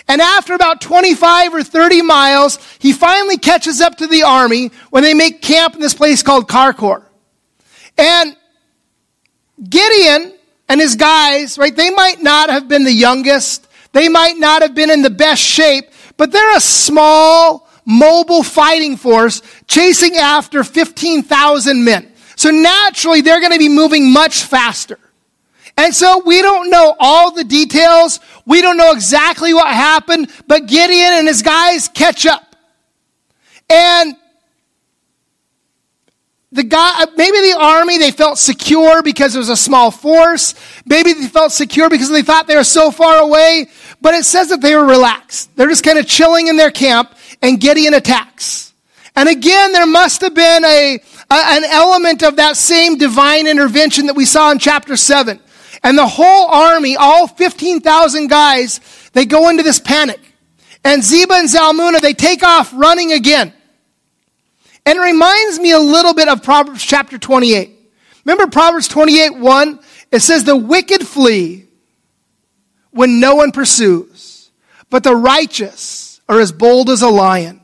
And 0.07 0.21
after 0.21 0.53
about 0.53 0.83
25 0.83 1.55
or 1.55 1.63
30 1.63 2.03
miles, 2.03 2.59
he 2.79 2.93
finally 2.93 3.39
catches 3.39 3.81
up 3.81 3.97
to 3.97 4.07
the 4.07 4.25
army 4.25 4.71
when 4.91 5.03
they 5.03 5.15
make 5.15 5.41
camp 5.41 5.75
in 5.75 5.81
this 5.81 5.95
place 5.95 6.23
called 6.23 6.47
Karkor. 6.47 7.07
And 7.97 8.37
Gideon 9.67 10.32
and 10.73 10.81
his 10.81 10.97
guys, 10.97 11.59
right, 11.59 11.77
they 11.77 11.91
might 11.91 12.23
not 12.23 12.49
have 12.49 12.67
been 12.67 12.85
the 12.85 12.93
youngest. 12.93 13.69
They 13.93 14.09
might 14.09 14.39
not 14.39 14.63
have 14.63 14.75
been 14.75 14.91
in 14.91 15.03
the 15.03 15.11
best 15.11 15.43
shape, 15.43 15.85
but 16.17 16.33
they're 16.33 16.57
a 16.57 16.61
small, 16.61 17.69
mobile 17.85 18.43
fighting 18.43 18.97
force 18.97 19.43
chasing 19.67 20.17
after 20.17 20.65
15,000 20.65 21.85
men. 21.85 22.11
So 22.37 22.49
naturally, 22.49 23.21
they're 23.21 23.41
going 23.41 23.53
to 23.53 23.59
be 23.59 23.69
moving 23.69 24.15
much 24.15 24.45
faster. 24.45 24.99
And 25.77 25.95
so 25.95 26.23
we 26.25 26.41
don't 26.41 26.71
know 26.71 26.97
all 26.99 27.33
the 27.33 27.45
details. 27.45 28.19
We 28.47 28.63
don't 28.63 28.79
know 28.79 28.93
exactly 28.93 29.53
what 29.53 29.69
happened, 29.69 30.31
but 30.47 30.65
Gideon 30.65 31.13
and 31.13 31.29
his 31.29 31.43
guys 31.43 31.89
catch 31.89 32.25
up. 32.25 32.57
And 33.69 34.17
the 36.53 36.63
guy, 36.63 37.03
uh, 37.03 37.07
maybe 37.17 37.39
the 37.51 37.57
army, 37.59 37.97
they 37.97 38.11
felt 38.11 38.39
secure 38.39 39.03
because 39.03 39.35
it 39.35 39.39
was 39.39 39.49
a 39.49 39.57
small 39.57 39.91
force. 39.91 40.55
Maybe 40.85 41.15
they 41.15 41.27
felt 41.27 41.51
secure 41.51 41.89
because 41.89 42.11
they 42.11 42.23
thought 42.23 42.47
they 42.47 42.57
were 42.57 42.63
so 42.63 42.91
far 42.91 43.23
away. 43.23 43.69
But 44.03 44.15
it 44.15 44.25
says 44.25 44.51
that 44.51 44.61
they 44.61 44.77
were 44.77 44.85
relaxed. 44.85 45.57
They're 45.57 45.69
just 45.69 45.83
kind 45.83 45.99
of 45.99 46.07
chilling 46.07 46.49
in 46.49 46.57
their 46.57 46.71
camp 46.71 47.15
and 47.41 47.59
Gideon 47.59 47.95
attacks. 47.95 48.75
And 49.17 49.31
again, 49.31 49.73
there 49.73 49.87
must 49.87 50.21
have 50.21 50.35
been 50.35 50.65
a, 50.65 50.99
a, 51.31 51.35
an 51.35 51.65
element 51.65 52.23
of 52.23 52.37
that 52.37 52.59
same 52.59 52.99
divine 52.99 53.47
intervention 53.47 54.07
that 54.07 54.17
we 54.17 54.27
saw 54.27 54.51
in 54.51 54.59
chapter 54.59 54.97
7. 54.97 55.41
And 55.83 55.97
the 55.97 56.07
whole 56.07 56.49
army, 56.49 56.97
all 56.97 57.27
15,000 57.27 58.29
guys, 58.29 58.81
they 59.15 59.25
go 59.25 59.49
into 59.49 59.63
this 59.63 59.81
panic. 59.81 60.21
And 60.85 61.03
Zebah 61.03 61.41
and 61.41 61.49
Zalmunna, 61.49 62.01
they 62.01 62.13
take 62.13 62.43
off 62.43 62.73
running 62.75 63.13
again. 63.13 63.55
And 64.85 64.99
it 64.99 65.03
reminds 65.03 65.59
me 65.61 65.73
a 65.73 65.79
little 65.79 66.15
bit 66.15 66.29
of 66.29 66.43
Proverbs 66.43 66.85
chapter 66.85 67.19
28. 67.19 67.71
Remember 68.25 68.47
Proverbs 68.51 68.89
28 68.89 69.37
1? 69.37 69.81
It 70.11 70.21
says, 70.21 70.45
The 70.45 70.57
wicked 70.57 71.07
flee 71.07 71.67
when 72.91 73.21
no 73.21 73.37
one 73.37 73.53
pursues, 73.53 74.51
but 74.91 75.03
the 75.03 75.15
righteous 75.15 76.21
are 76.29 76.41
as 76.41 76.53
bold 76.53 76.91
as 76.91 77.03
a 77.03 77.09
lion. 77.09 77.61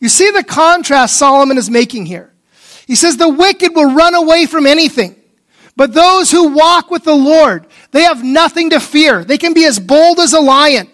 You 0.00 0.08
see 0.08 0.30
the 0.30 0.44
contrast 0.44 1.16
Solomon 1.16 1.58
is 1.58 1.70
making 1.70 2.06
here. 2.06 2.32
He 2.86 2.96
says, 2.96 3.16
The 3.16 3.28
wicked 3.28 3.74
will 3.74 3.94
run 3.94 4.14
away 4.14 4.46
from 4.46 4.66
anything. 4.66 5.16
But 5.76 5.94
those 5.94 6.30
who 6.30 6.54
walk 6.54 6.90
with 6.90 7.04
the 7.04 7.14
Lord, 7.14 7.66
they 7.92 8.02
have 8.02 8.22
nothing 8.22 8.70
to 8.70 8.80
fear. 8.80 9.24
They 9.24 9.38
can 9.38 9.54
be 9.54 9.64
as 9.64 9.78
bold 9.78 10.18
as 10.18 10.32
a 10.32 10.40
lion. 10.40 10.90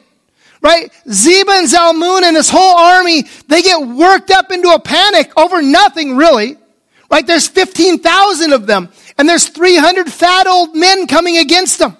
Right? 0.61 0.93
Zebah 1.07 1.59
and 1.59 1.69
Zalmunna 1.69 2.33
this 2.33 2.51
whole 2.51 2.77
army, 2.77 3.25
they 3.47 3.63
get 3.63 3.87
worked 3.87 4.31
up 4.31 4.51
into 4.51 4.69
a 4.71 4.81
panic 4.81 5.33
over 5.37 5.63
nothing 5.63 6.17
really. 6.17 6.57
Right? 7.11 7.27
There's 7.27 7.49
15,000 7.49 8.53
of 8.53 8.67
them 8.67 8.89
and 9.17 9.29
there's 9.29 9.49
300 9.49 10.13
fat 10.13 10.47
old 10.47 10.75
men 10.75 11.07
coming 11.07 11.39
against 11.39 11.79
them. 11.79 11.97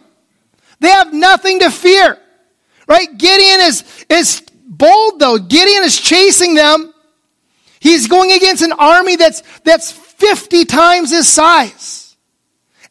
They 0.81 0.89
have 0.89 1.13
nothing 1.13 1.61
to 1.61 1.71
fear. 1.71 2.19
Right? 2.87 3.17
Gideon 3.17 3.61
is, 3.63 4.05
is 4.09 4.43
bold 4.67 5.21
though. 5.21 5.39
Gideon 5.39 5.85
is 5.85 5.99
chasing 5.99 6.55
them. 6.55 6.93
He's 7.81 8.09
going 8.09 8.33
against 8.33 8.63
an 8.63 8.73
army 8.73 9.17
that's, 9.17 9.43
that's 9.65 9.93
50 9.93 10.65
times 10.65 11.11
his 11.11 11.29
size. 11.29 12.17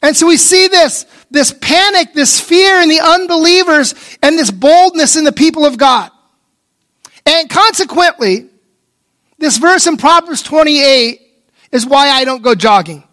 And 0.02 0.16
so 0.16 0.28
we 0.28 0.38
see 0.38 0.68
this, 0.68 1.06
this 1.30 1.54
panic, 1.54 2.14
this 2.14 2.40
fear 2.40 2.80
in 2.82 2.90
the 2.90 3.00
unbelievers, 3.00 3.94
and 4.22 4.38
this 4.38 4.52
boldness 4.52 5.16
in 5.16 5.24
the 5.24 5.32
people 5.32 5.66
of 5.66 5.78
God. 5.78 6.12
And 7.26 7.50
consequently, 7.50 8.50
this 9.38 9.58
verse 9.58 9.88
in 9.88 9.98
Proverbs 9.98 10.42
28 10.42 11.22
is 11.72 11.86
why 11.86 12.10
I 12.10 12.24
don't 12.24 12.42
go 12.42 12.56
jogging. 12.56 13.04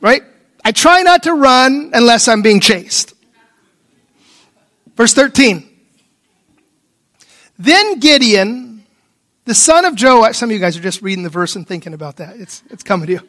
Right? 0.00 0.22
I 0.64 0.72
try 0.72 1.02
not 1.02 1.24
to 1.24 1.32
run 1.32 1.90
unless 1.94 2.28
I'm 2.28 2.42
being 2.42 2.60
chased. 2.60 3.14
Verse 4.96 5.14
13. 5.14 5.66
Then 7.58 7.98
Gideon, 8.00 8.84
the 9.44 9.54
son 9.54 9.84
of 9.84 10.00
Joash, 10.00 10.36
some 10.36 10.50
of 10.50 10.54
you 10.54 10.60
guys 10.60 10.76
are 10.76 10.82
just 10.82 11.02
reading 11.02 11.24
the 11.24 11.30
verse 11.30 11.56
and 11.56 11.66
thinking 11.66 11.94
about 11.94 12.16
that. 12.16 12.36
It's, 12.36 12.62
it's 12.70 12.82
coming 12.82 13.06
to 13.06 13.12
you. 13.14 13.20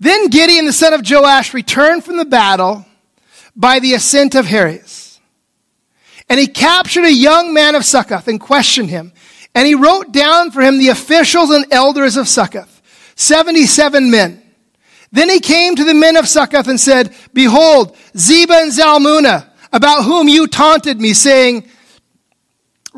Then 0.00 0.28
Gideon, 0.28 0.66
the 0.66 0.72
son 0.72 0.92
of 0.92 1.08
Joash, 1.08 1.54
returned 1.54 2.04
from 2.04 2.16
the 2.16 2.24
battle 2.24 2.84
by 3.56 3.78
the 3.78 3.94
ascent 3.94 4.34
of 4.34 4.46
Heres. 4.46 5.20
And 6.28 6.40
he 6.40 6.46
captured 6.46 7.04
a 7.04 7.12
young 7.12 7.52
man 7.52 7.74
of 7.74 7.84
Succoth 7.84 8.28
and 8.28 8.40
questioned 8.40 8.90
him. 8.90 9.12
And 9.54 9.66
he 9.66 9.74
wrote 9.74 10.12
down 10.12 10.50
for 10.50 10.62
him 10.62 10.78
the 10.78 10.88
officials 10.88 11.50
and 11.50 11.66
elders 11.70 12.16
of 12.16 12.28
Succoth, 12.28 12.82
77 13.14 14.10
men. 14.10 14.42
Then 15.12 15.28
he 15.28 15.38
came 15.38 15.76
to 15.76 15.84
the 15.84 15.94
men 15.94 16.16
of 16.16 16.26
Succoth 16.26 16.66
and 16.66 16.80
said, 16.80 17.14
Behold, 17.32 17.96
Zebah 18.16 18.62
and 18.62 18.72
Zalmunna, 18.72 19.48
about 19.72 20.04
whom 20.04 20.28
you 20.28 20.48
taunted 20.48 21.00
me, 21.00 21.12
saying, 21.12 21.68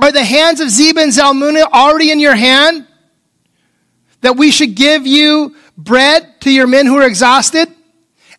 Are 0.01 0.13
the 0.13 0.25
hands 0.25 0.61
of 0.61 0.69
Zebah 0.69 1.03
and 1.03 1.13
Zalmunna 1.13 1.71
already 1.71 2.11
in 2.11 2.21
your 2.21 2.35
hand? 2.35 2.87
That 4.23 4.39
we 4.39 4.51
should 4.51 4.75
give 4.75 5.07
you 5.07 5.57
bread 5.77 6.41
to 6.41 6.51
your 6.51 6.67
men 6.67 6.87
who 6.87 6.97
are 6.97 7.07
exhausted? 7.07 7.69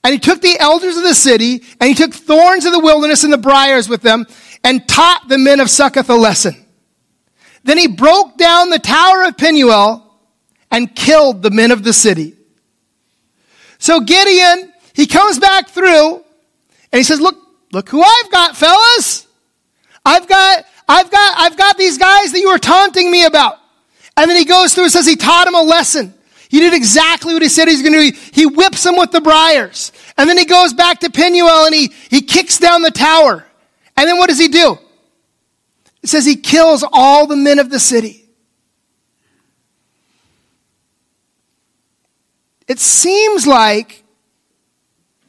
And 0.04 0.14
he 0.14 0.20
took 0.20 0.42
the 0.42 0.58
elders 0.60 0.96
of 0.96 1.04
the 1.04 1.14
city, 1.14 1.64
and 1.80 1.90
he 1.90 1.94
took 1.94 2.14
thorns 2.14 2.66
of 2.66 2.72
the 2.72 2.80
wilderness 2.80 3.24
and 3.24 3.34
the 3.34 3.38
briars 3.38 3.90
with 3.90 4.02
them, 4.02 4.26
and 4.64 4.88
taught 4.88 5.28
the 5.28 5.38
men 5.38 5.60
of 5.60 5.70
Succoth 5.70 6.10
a 6.10 6.16
lesson. 6.16 6.56
Then 7.64 7.78
he 7.78 7.88
broke 7.88 8.38
down 8.38 8.70
the 8.70 8.80
tower 8.80 9.24
of 9.24 9.38
Penuel 9.38 10.04
and 10.72 10.96
killed 10.96 11.42
the 11.42 11.52
men 11.52 11.72
of 11.72 11.84
the 11.84 11.94
city. 11.94 12.36
So 13.80 14.00
Gideon, 14.00 14.72
he 14.94 15.08
comes 15.08 15.40
back 15.40 15.70
through, 15.70 16.16
and 16.18 17.00
he 17.00 17.04
says, 17.04 17.20
look, 17.20 17.38
look 17.72 17.90
who 17.90 18.02
I've 18.02 18.32
got, 18.32 18.56
fellas. 18.56 19.28
I've 20.06 20.28
got, 20.28 20.66
I've 20.88 21.12
got, 21.12 21.38
I've 21.38 21.58
got 21.58 21.78
these 21.78 21.98
guys 21.98 22.32
that 22.32 22.40
you 22.40 22.50
were 22.50 22.58
taunting 22.58 23.12
me 23.12 23.26
about. 23.26 23.58
And 24.16 24.30
then 24.30 24.38
he 24.38 24.46
goes 24.46 24.74
through 24.74 24.86
and 24.86 24.92
says 24.92 25.06
he 25.06 25.18
taught 25.18 25.46
them 25.46 25.56
a 25.56 25.62
lesson. 25.62 26.14
He 26.50 26.60
did 26.60 26.74
exactly 26.74 27.34
what 27.34 27.42
he 27.42 27.50
said 27.50 27.68
he's 27.68 27.82
going 27.82 27.94
to 27.94 28.12
do. 28.12 28.18
He 28.34 28.46
whips 28.46 28.84
them 28.84 28.98
with 28.98 29.12
the 29.12 29.22
briars. 29.22 29.92
And 30.18 30.30
then 30.30 30.38
he 30.38 30.46
goes 30.46 30.74
back 30.74 31.02
to 31.02 31.10
Penuel 31.10 31.66
and 31.66 31.76
he, 31.76 31.94
he 32.10 32.22
kicks 32.22 32.58
down 32.58 32.82
the 32.82 32.92
tower. 32.92 33.46
And 33.96 34.08
then 34.08 34.18
what 34.18 34.30
does 34.30 34.40
he 34.40 34.48
do? 34.48 34.78
It 36.02 36.10
says 36.10 36.26
he 36.26 36.36
kills 36.36 36.86
all 36.92 37.28
the 37.28 37.36
men 37.36 37.60
of 37.60 37.70
the 37.70 37.80
city. 37.80 38.30
It 42.68 42.80
seems 42.80 43.48
like 43.48 44.04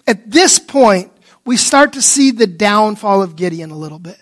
at 0.06 0.30
this 0.30 0.58
point, 0.58 1.12
we 1.44 1.56
start 1.56 1.94
to 1.94 2.02
see 2.02 2.30
the 2.30 2.46
downfall 2.46 3.22
of 3.22 3.37
Gideon 3.37 3.70
a 3.70 3.76
little 3.76 3.98
bit. 3.98 4.20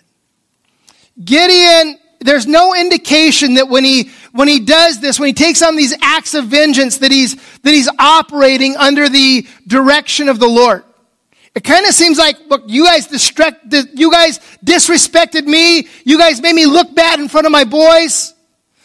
Gideon, 1.23 1.97
there's 2.19 2.45
no 2.45 2.75
indication 2.75 3.55
that 3.55 3.69
when 3.69 3.83
he, 3.83 4.11
when 4.37 4.47
he 4.47 4.59
does 4.59 4.99
this, 4.99 5.19
when 5.19 5.25
he 5.25 5.33
takes 5.33 5.63
on 5.63 5.75
these 5.75 5.95
acts 5.99 6.35
of 6.35 6.45
vengeance, 6.45 6.99
that 6.99 7.11
he's, 7.11 7.35
that 7.61 7.73
he's 7.73 7.89
operating 7.97 8.75
under 8.77 9.09
the 9.09 9.47
direction 9.65 10.29
of 10.29 10.37
the 10.37 10.47
Lord. 10.47 10.83
It 11.55 11.63
kind 11.63 11.87
of 11.87 11.93
seems 11.93 12.19
like, 12.19 12.37
look, 12.47 12.61
you 12.67 12.85
guys 12.85 13.07
distract, 13.07 13.73
you 13.95 14.11
guys 14.11 14.39
disrespected 14.63 15.45
me. 15.45 15.87
You 16.03 16.19
guys 16.19 16.39
made 16.39 16.53
me 16.53 16.67
look 16.67 16.93
bad 16.93 17.19
in 17.19 17.29
front 17.29 17.47
of 17.47 17.51
my 17.51 17.63
boys. 17.63 18.35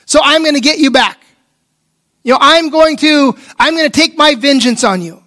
So 0.06 0.21
I'm 0.25 0.42
going 0.42 0.54
to 0.54 0.62
get 0.62 0.78
you 0.78 0.90
back. 0.90 1.23
You 2.25 2.32
know, 2.32 2.38
I'm 2.40 2.71
going 2.71 2.97
to, 2.97 3.37
I'm 3.59 3.76
going 3.76 3.90
to 3.90 4.00
take 4.00 4.16
my 4.16 4.37
vengeance 4.37 4.85
on 4.85 5.02
you. 5.02 5.23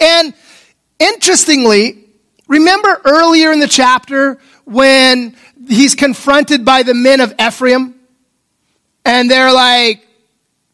And 0.00 0.32
interestingly, 0.98 2.02
remember 2.48 2.98
earlier 3.04 3.52
in 3.52 3.60
the 3.60 3.68
chapter 3.68 4.38
when 4.64 5.36
he's 5.68 5.94
confronted 5.94 6.64
by 6.64 6.82
the 6.82 6.94
men 6.94 7.20
of 7.20 7.34
Ephraim? 7.38 7.95
And 9.06 9.30
they're 9.30 9.52
like, 9.52 10.04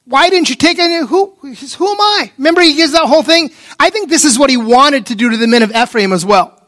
why 0.07 0.31
didn't 0.31 0.49
you 0.49 0.57
take 0.57 0.79
any? 0.79 1.07
Who, 1.07 1.37
says, 1.55 1.75
who 1.75 1.87
am 1.87 2.01
I? 2.01 2.33
Remember, 2.39 2.63
he 2.63 2.75
gives 2.75 2.93
that 2.93 3.05
whole 3.05 3.23
thing. 3.23 3.51
I 3.79 3.91
think 3.91 4.09
this 4.09 4.25
is 4.25 4.39
what 4.39 4.49
he 4.49 4.57
wanted 4.57 5.07
to 5.07 5.15
do 5.15 5.29
to 5.29 5.37
the 5.37 5.47
men 5.47 5.63
of 5.63 5.71
Ephraim 5.77 6.15
as 6.15 6.25
well. 6.25 6.59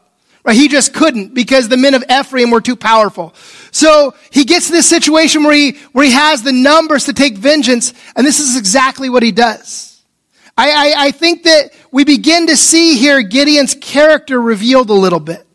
Right? 0.43 0.55
He 0.55 0.67
just 0.67 0.93
couldn't 0.93 1.33
because 1.33 1.67
the 1.67 1.75
men 1.75 1.95
of 1.95 2.03
Ephraim 2.07 2.51
were 2.51 2.61
too 2.61 2.75
powerful. 2.75 3.33
So 3.71 4.13
he 4.29 4.45
gets 4.45 4.69
this 4.69 4.87
situation 4.87 5.43
where 5.43 5.55
he, 5.55 5.71
where 5.91 6.05
he 6.05 6.11
has 6.11 6.43
the 6.43 6.53
numbers 6.53 7.05
to 7.05 7.13
take 7.13 7.35
vengeance, 7.35 7.95
and 8.15 8.27
this 8.27 8.39
is 8.39 8.57
exactly 8.57 9.09
what 9.09 9.23
he 9.23 9.31
does. 9.31 10.03
I, 10.55 10.69
I, 10.69 11.05
I 11.07 11.11
think 11.11 11.43
that 11.43 11.71
we 11.91 12.03
begin 12.03 12.45
to 12.45 12.55
see 12.55 12.95
here 12.95 13.23
Gideon's 13.23 13.73
character 13.73 14.39
revealed 14.39 14.91
a 14.91 14.93
little 14.93 15.19
bit. 15.19 15.47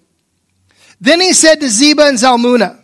Then 1.00 1.20
he 1.20 1.32
said 1.34 1.60
to 1.60 1.66
Zebah 1.66 2.08
and 2.08 2.18
Zalmunna, 2.18 2.80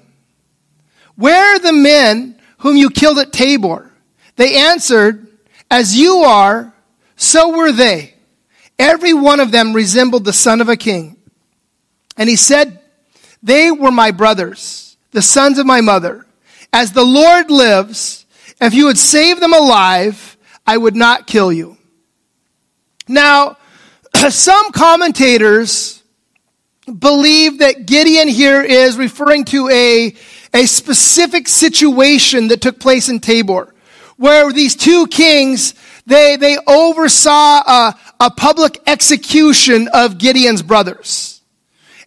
Where 1.16 1.56
are 1.56 1.58
the 1.58 1.72
men 1.72 2.35
whom 2.66 2.76
you 2.76 2.90
killed 2.90 3.18
at 3.18 3.32
Tabor? 3.32 3.92
They 4.34 4.56
answered, 4.56 5.24
As 5.70 5.96
you 5.96 6.24
are, 6.24 6.74
so 7.14 7.56
were 7.56 7.70
they. 7.70 8.14
Every 8.76 9.14
one 9.14 9.38
of 9.38 9.52
them 9.52 9.72
resembled 9.72 10.24
the 10.24 10.32
son 10.32 10.60
of 10.60 10.68
a 10.68 10.76
king. 10.76 11.16
And 12.16 12.28
he 12.28 12.34
said, 12.34 12.80
They 13.40 13.70
were 13.70 13.92
my 13.92 14.10
brothers, 14.10 14.96
the 15.12 15.22
sons 15.22 15.58
of 15.58 15.66
my 15.66 15.80
mother. 15.80 16.26
As 16.72 16.90
the 16.90 17.04
Lord 17.04 17.52
lives, 17.52 18.26
if 18.60 18.74
you 18.74 18.86
would 18.86 18.98
save 18.98 19.38
them 19.38 19.54
alive, 19.54 20.36
I 20.66 20.76
would 20.76 20.96
not 20.96 21.28
kill 21.28 21.52
you. 21.52 21.76
Now, 23.06 23.58
some 24.28 24.72
commentators 24.72 26.02
believe 26.86 27.60
that 27.60 27.86
Gideon 27.86 28.26
here 28.26 28.60
is 28.60 28.96
referring 28.96 29.44
to 29.46 29.68
a, 29.68 30.16
a 30.56 30.66
specific 30.66 31.48
situation 31.48 32.48
that 32.48 32.62
took 32.62 32.80
place 32.80 33.10
in 33.10 33.20
Tabor 33.20 33.74
where 34.16 34.50
these 34.52 34.74
two 34.74 35.06
kings, 35.08 35.74
they, 36.06 36.36
they 36.36 36.56
oversaw 36.66 37.58
a, 37.58 37.94
a 38.18 38.30
public 38.30 38.78
execution 38.86 39.88
of 39.92 40.16
Gideon's 40.16 40.62
brothers. 40.62 41.42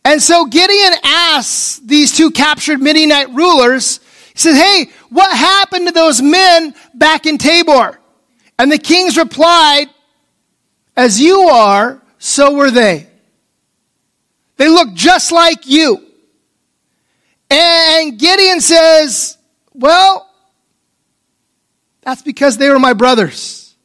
And 0.03 0.20
so 0.20 0.46
Gideon 0.46 0.94
asks 1.03 1.77
these 1.77 2.18
two 2.18 2.32
captured 2.32 2.82
Midianite 2.82 3.29
rulers, 3.29 4.00
he 4.34 4.39
says, 4.39 4.58
Hey, 4.58 4.89
what 5.10 5.36
happened 5.36 5.86
to 5.88 5.94
those 5.94 6.20
men 6.20 6.74
back 6.96 7.27
in 7.27 7.38
Tabor? 7.38 8.00
And 8.58 8.72
the 8.72 8.79
kings 8.79 9.15
replied, 9.15 9.89
As 10.98 11.22
you 11.22 11.41
are, 11.41 12.01
so 12.18 12.56
were 12.56 12.72
they. 12.72 13.06
They 14.58 14.70
look 14.70 14.96
just 14.96 15.32
like 15.32 15.68
you. 15.68 16.08
And 17.50 18.18
Gideon 18.20 18.62
says, 18.62 19.38
Well, 19.74 20.29
that's 22.01 22.22
because 22.22 22.58
they 22.58 22.70
were 22.70 22.79
my 22.79 22.94
brothers. 22.94 23.75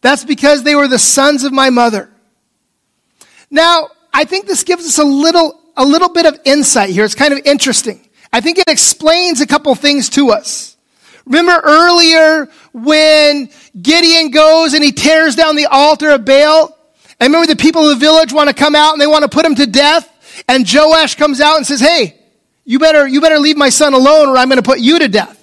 That's 0.00 0.24
because 0.24 0.62
they 0.62 0.76
were 0.76 0.88
the 0.88 0.98
sons 0.98 1.44
of 1.44 1.52
my 1.52 1.70
mother. 1.70 2.10
Now, 3.50 3.88
I 4.12 4.24
think 4.24 4.46
this 4.46 4.64
gives 4.64 4.86
us 4.86 4.98
a 4.98 5.04
little, 5.04 5.60
a 5.76 5.84
little 5.84 6.08
bit 6.08 6.26
of 6.26 6.38
insight 6.44 6.90
here. 6.90 7.04
It's 7.04 7.14
kind 7.14 7.32
of 7.32 7.40
interesting. 7.44 8.06
I 8.32 8.40
think 8.40 8.58
it 8.58 8.68
explains 8.68 9.40
a 9.40 9.46
couple 9.46 9.74
things 9.74 10.08
to 10.10 10.30
us. 10.30 10.76
Remember 11.24 11.60
earlier 11.64 12.48
when 12.72 13.50
Gideon 13.80 14.30
goes 14.30 14.74
and 14.74 14.84
he 14.84 14.92
tears 14.92 15.34
down 15.34 15.56
the 15.56 15.66
altar 15.66 16.10
of 16.10 16.24
Baal? 16.24 16.76
And 17.18 17.32
remember 17.32 17.46
the 17.46 17.56
people 17.56 17.88
of 17.88 17.98
the 17.98 18.04
village 18.04 18.32
want 18.32 18.48
to 18.48 18.54
come 18.54 18.74
out 18.74 18.92
and 18.92 19.00
they 19.00 19.06
want 19.06 19.22
to 19.22 19.28
put 19.28 19.44
him 19.44 19.54
to 19.56 19.66
death? 19.66 20.08
And 20.48 20.70
Joash 20.70 21.16
comes 21.16 21.40
out 21.40 21.56
and 21.56 21.66
says, 21.66 21.80
Hey, 21.80 22.16
you 22.66 22.78
better, 22.78 23.06
you 23.06 23.20
better 23.22 23.38
leave 23.38 23.56
my 23.56 23.70
son 23.70 23.94
alone 23.94 24.28
or 24.28 24.36
I'm 24.36 24.48
going 24.48 24.60
to 24.60 24.68
put 24.68 24.80
you 24.80 24.98
to 24.98 25.08
death. 25.08 25.42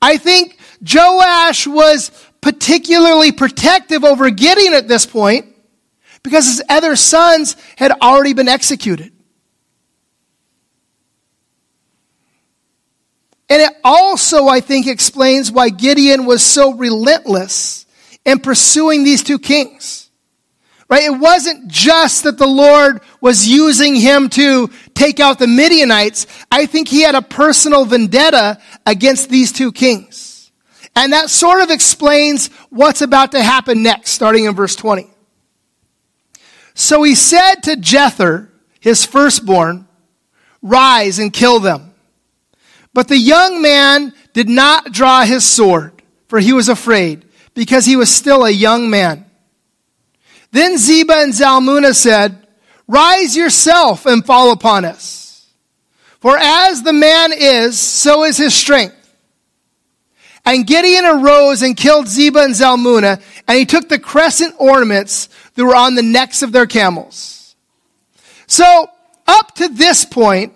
I 0.00 0.16
think 0.16 0.58
Joash 0.80 1.66
was 1.66 2.10
particularly 2.40 3.32
protective 3.32 4.04
over 4.04 4.30
Gideon 4.30 4.72
at 4.72 4.86
this 4.86 5.04
point 5.04 5.46
because 6.22 6.46
his 6.46 6.62
other 6.68 6.96
sons 6.96 7.56
had 7.76 7.90
already 8.00 8.32
been 8.32 8.48
executed. 8.48 9.12
And 13.48 13.62
it 13.62 13.72
also, 13.84 14.48
I 14.48 14.60
think, 14.60 14.86
explains 14.86 15.52
why 15.52 15.68
Gideon 15.68 16.26
was 16.26 16.42
so 16.42 16.74
relentless 16.74 17.86
in 18.24 18.40
pursuing 18.40 19.04
these 19.04 19.22
two 19.22 19.38
kings. 19.38 20.05
Right? 20.88 21.02
It 21.02 21.18
wasn't 21.18 21.66
just 21.66 22.24
that 22.24 22.38
the 22.38 22.46
Lord 22.46 23.00
was 23.20 23.48
using 23.48 23.96
him 23.96 24.28
to 24.30 24.70
take 24.94 25.18
out 25.18 25.38
the 25.38 25.48
Midianites. 25.48 26.26
I 26.50 26.66
think 26.66 26.86
he 26.88 27.02
had 27.02 27.16
a 27.16 27.22
personal 27.22 27.84
vendetta 27.84 28.58
against 28.86 29.28
these 29.28 29.50
two 29.50 29.72
kings. 29.72 30.52
And 30.94 31.12
that 31.12 31.28
sort 31.28 31.60
of 31.60 31.70
explains 31.70 32.48
what's 32.70 33.02
about 33.02 33.32
to 33.32 33.42
happen 33.42 33.82
next, 33.82 34.12
starting 34.12 34.44
in 34.44 34.54
verse 34.54 34.76
20. 34.76 35.10
So 36.74 37.02
he 37.02 37.14
said 37.14 37.56
to 37.64 37.76
Jether, 37.76 38.48
his 38.80 39.04
firstborn, 39.04 39.88
Rise 40.62 41.18
and 41.18 41.32
kill 41.32 41.60
them. 41.60 41.92
But 42.92 43.08
the 43.08 43.18
young 43.18 43.60
man 43.60 44.14
did 44.32 44.48
not 44.48 44.90
draw 44.90 45.22
his 45.22 45.44
sword, 45.44 46.02
for 46.28 46.40
he 46.40 46.54
was 46.54 46.68
afraid, 46.68 47.26
because 47.54 47.84
he 47.84 47.94
was 47.94 48.12
still 48.12 48.44
a 48.44 48.50
young 48.50 48.88
man. 48.88 49.25
Then 50.56 50.76
Zebah 50.76 51.22
and 51.22 51.34
Zalmunna 51.34 51.94
said, 51.94 52.46
Rise 52.88 53.36
yourself 53.36 54.06
and 54.06 54.24
fall 54.24 54.52
upon 54.52 54.86
us. 54.86 55.46
For 56.20 56.38
as 56.38 56.82
the 56.82 56.94
man 56.94 57.32
is, 57.36 57.78
so 57.78 58.24
is 58.24 58.38
his 58.38 58.54
strength. 58.54 58.94
And 60.46 60.66
Gideon 60.66 61.04
arose 61.04 61.60
and 61.60 61.76
killed 61.76 62.06
Zebah 62.06 62.46
and 62.46 62.54
Zalmunna, 62.54 63.20
and 63.46 63.58
he 63.58 63.66
took 63.66 63.90
the 63.90 63.98
crescent 63.98 64.54
ornaments 64.58 65.28
that 65.56 65.64
were 65.66 65.76
on 65.76 65.94
the 65.94 66.02
necks 66.02 66.42
of 66.42 66.52
their 66.52 66.66
camels. 66.66 67.54
So, 68.46 68.88
up 69.26 69.56
to 69.56 69.68
this 69.68 70.06
point, 70.06 70.54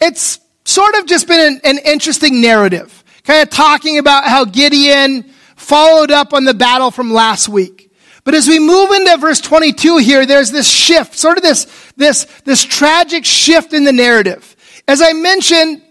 it's 0.00 0.38
sort 0.64 0.94
of 0.94 1.06
just 1.06 1.26
been 1.26 1.54
an, 1.54 1.60
an 1.64 1.78
interesting 1.84 2.40
narrative, 2.40 3.02
kind 3.24 3.42
of 3.42 3.50
talking 3.50 3.98
about 3.98 4.26
how 4.26 4.44
Gideon 4.44 5.24
followed 5.56 6.12
up 6.12 6.34
on 6.34 6.44
the 6.44 6.54
battle 6.54 6.92
from 6.92 7.12
last 7.12 7.48
week. 7.48 7.83
But 8.24 8.34
as 8.34 8.48
we 8.48 8.58
move 8.58 8.90
into 8.90 9.16
verse 9.18 9.40
22 9.40 9.98
here, 9.98 10.24
there's 10.24 10.50
this 10.50 10.68
shift, 10.68 11.14
sort 11.14 11.36
of 11.36 11.42
this, 11.42 11.92
this, 11.96 12.24
this 12.44 12.64
tragic 12.64 13.24
shift 13.26 13.74
in 13.74 13.84
the 13.84 13.92
narrative. 13.92 14.56
As 14.88 15.02
I 15.02 15.12
mentioned, 15.12 15.82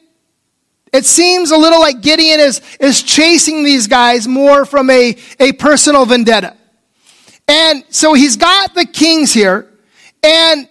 it 0.91 1.05
seems 1.05 1.51
a 1.51 1.57
little 1.57 1.79
like 1.79 2.01
Gideon 2.01 2.39
is, 2.39 2.61
is 2.79 3.03
chasing 3.03 3.63
these 3.63 3.87
guys 3.87 4.27
more 4.27 4.65
from 4.65 4.89
a, 4.89 5.15
a 5.39 5.51
personal 5.53 6.05
vendetta. 6.05 6.57
And 7.47 7.83
so 7.89 8.13
he's 8.13 8.37
got 8.37 8.73
the 8.73 8.85
kings 8.85 9.33
here, 9.33 9.71
and 10.23 10.67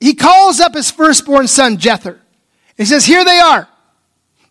he 0.00 0.14
calls 0.14 0.58
up 0.58 0.74
his 0.74 0.90
firstborn 0.90 1.48
son, 1.48 1.76
Jether. 1.76 2.18
He 2.76 2.84
says, 2.84 3.04
Here 3.04 3.24
they 3.24 3.38
are. 3.38 3.68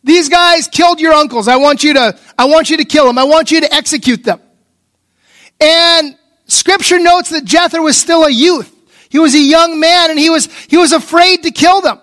These 0.04 0.30
guys 0.30 0.67
killed 0.67 0.99
your 0.99 1.13
uncles. 1.13 1.47
I 1.47 1.56
want 1.56 1.84
you 1.84 1.93
to, 1.95 2.19
I 2.38 2.45
want 2.45 2.69
you 2.69 2.78
to 2.78 2.86
kill 2.86 3.06
them. 3.06 3.17
I 3.17 3.23
want 3.23 3.51
you 3.51 3.62
to 3.62 3.73
execute 3.73 4.23
them. 4.23 4.39
And 5.60 6.18
scripture 6.48 7.00
notes 7.00 7.30
that 7.30 7.46
Jether 7.46 7.84
was 7.84 7.98
still 7.98 8.24
a 8.24 8.32
youth. 8.32 8.72
He 9.10 9.20
was 9.20 9.34
a 9.34 9.39
young 9.39 9.80
man 9.80 10.10
and 10.10 10.20
he 10.20 10.30
was, 10.30 10.54
he 10.68 10.78
was 10.78 10.91
afraid 10.91 11.44
to 11.44 11.52
kill 11.52 11.82
them. 11.82 12.00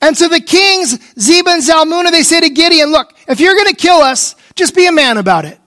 And 0.00 0.16
so 0.16 0.28
the 0.28 0.40
kings, 0.40 0.98
Zebah 1.14 1.54
and 1.54 1.62
Zalmunna, 1.62 2.10
they 2.10 2.22
say 2.22 2.40
to 2.40 2.50
Gideon, 2.50 2.90
look, 2.90 3.14
if 3.28 3.40
you're 3.40 3.54
going 3.54 3.68
to 3.68 3.76
kill 3.76 3.98
us, 3.98 4.34
just 4.54 4.74
be 4.74 4.86
a 4.86 4.92
man 4.92 5.18
about 5.18 5.44
it. 5.44 5.58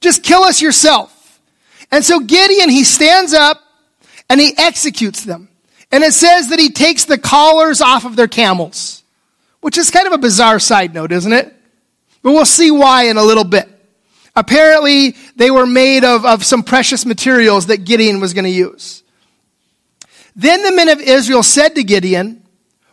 Just 0.00 0.22
kill 0.22 0.42
us 0.42 0.60
yourself. 0.60 1.40
And 1.90 2.04
so 2.04 2.20
Gideon, 2.20 2.68
he 2.68 2.84
stands 2.84 3.32
up 3.32 3.60
and 4.28 4.40
he 4.40 4.52
executes 4.56 5.24
them. 5.24 5.48
And 5.92 6.02
it 6.02 6.12
says 6.12 6.48
that 6.48 6.58
he 6.58 6.70
takes 6.70 7.04
the 7.04 7.18
collars 7.18 7.80
off 7.80 8.04
of 8.04 8.16
their 8.16 8.28
camels, 8.28 9.04
which 9.60 9.78
is 9.78 9.90
kind 9.90 10.06
of 10.06 10.12
a 10.12 10.18
bizarre 10.18 10.58
side 10.58 10.94
note, 10.94 11.12
isn't 11.12 11.32
it? 11.32 11.54
But 12.22 12.32
we'll 12.32 12.44
see 12.44 12.70
why 12.70 13.04
in 13.04 13.16
a 13.16 13.22
little 13.22 13.44
bit. 13.44 13.68
Apparently, 14.36 15.16
they 15.36 15.50
were 15.50 15.66
made 15.66 16.04
of, 16.04 16.26
of 16.26 16.44
some 16.44 16.62
precious 16.62 17.06
materials 17.06 17.66
that 17.66 17.86
Gideon 17.86 18.20
was 18.20 18.34
going 18.34 18.44
to 18.44 18.50
use. 18.50 19.02
Then 20.36 20.62
the 20.62 20.72
men 20.72 20.90
of 20.90 21.00
Israel 21.00 21.42
said 21.42 21.70
to 21.70 21.82
Gideon, 21.82 22.42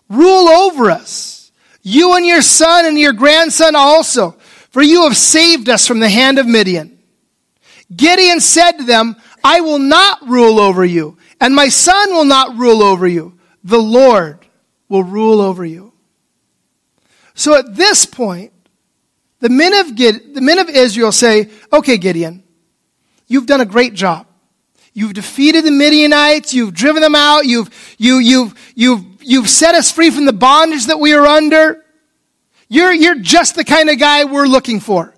Rule 0.10 0.48
over 0.48 0.90
us, 0.90 1.52
you 1.82 2.16
and 2.16 2.26
your 2.26 2.42
son 2.42 2.86
and 2.86 2.98
your 2.98 3.12
grandson 3.12 3.76
also. 3.76 4.32
for 4.70 4.82
you 4.82 5.04
have 5.04 5.18
saved 5.18 5.68
us 5.68 5.86
from 5.86 6.00
the 6.00 6.10
hand 6.10 6.40
of 6.40 6.48
Midian. 6.48 6.98
Gideon 7.94 8.40
said 8.40 8.78
to 8.78 8.84
them, 8.86 9.18
I 9.44 9.60
will 9.60 9.80
not 9.80 10.26
rule 10.28 10.60
over 10.60 10.86
you, 10.86 11.18
and 11.42 11.54
my 11.54 11.68
son 11.68 12.12
will 12.12 12.26
not 12.26 12.56
rule 12.56 12.82
over 12.82 13.06
you. 13.06 13.38
The 13.66 13.82
Lord 13.82 14.40
will 14.88 15.04
rule 15.04 15.42
over 15.42 15.66
you. 15.66 15.92
So 17.34 17.56
at 17.56 17.76
this 17.76 18.06
point, 18.06 18.53
the 19.44 19.50
men 19.50 19.74
of, 19.74 19.98
the 19.98 20.40
men 20.40 20.58
of 20.58 20.70
Israel 20.70 21.12
say, 21.12 21.50
Okay, 21.74 21.98
Gideon, 21.98 22.46
you've 23.28 23.46
done 23.46 23.60
a 23.60 23.66
great 23.66 23.94
job. 23.94 24.26
You've 24.94 25.14
defeated 25.14 25.66
the 25.66 25.72
Midianites. 25.72 26.54
You've 26.54 26.74
driven 26.74 27.02
them 27.02 27.14
out. 27.14 27.46
You've, 27.46 27.70
you, 27.98 28.20
you've, 28.20 28.74
you've, 28.74 29.04
you've 29.20 29.50
set 29.50 29.76
us 29.76 29.92
free 29.92 30.12
from 30.12 30.24
the 30.24 30.32
bondage 30.32 30.86
that 30.86 30.98
we 30.98 31.12
are 31.12 31.28
under. 31.28 31.84
You're, 32.70 32.94
you're 32.94 33.20
just 33.20 33.56
the 33.56 33.66
kind 33.66 33.90
of 33.90 34.00
guy 34.00 34.24
we're 34.24 34.48
looking 34.48 34.80
for. 34.80 35.14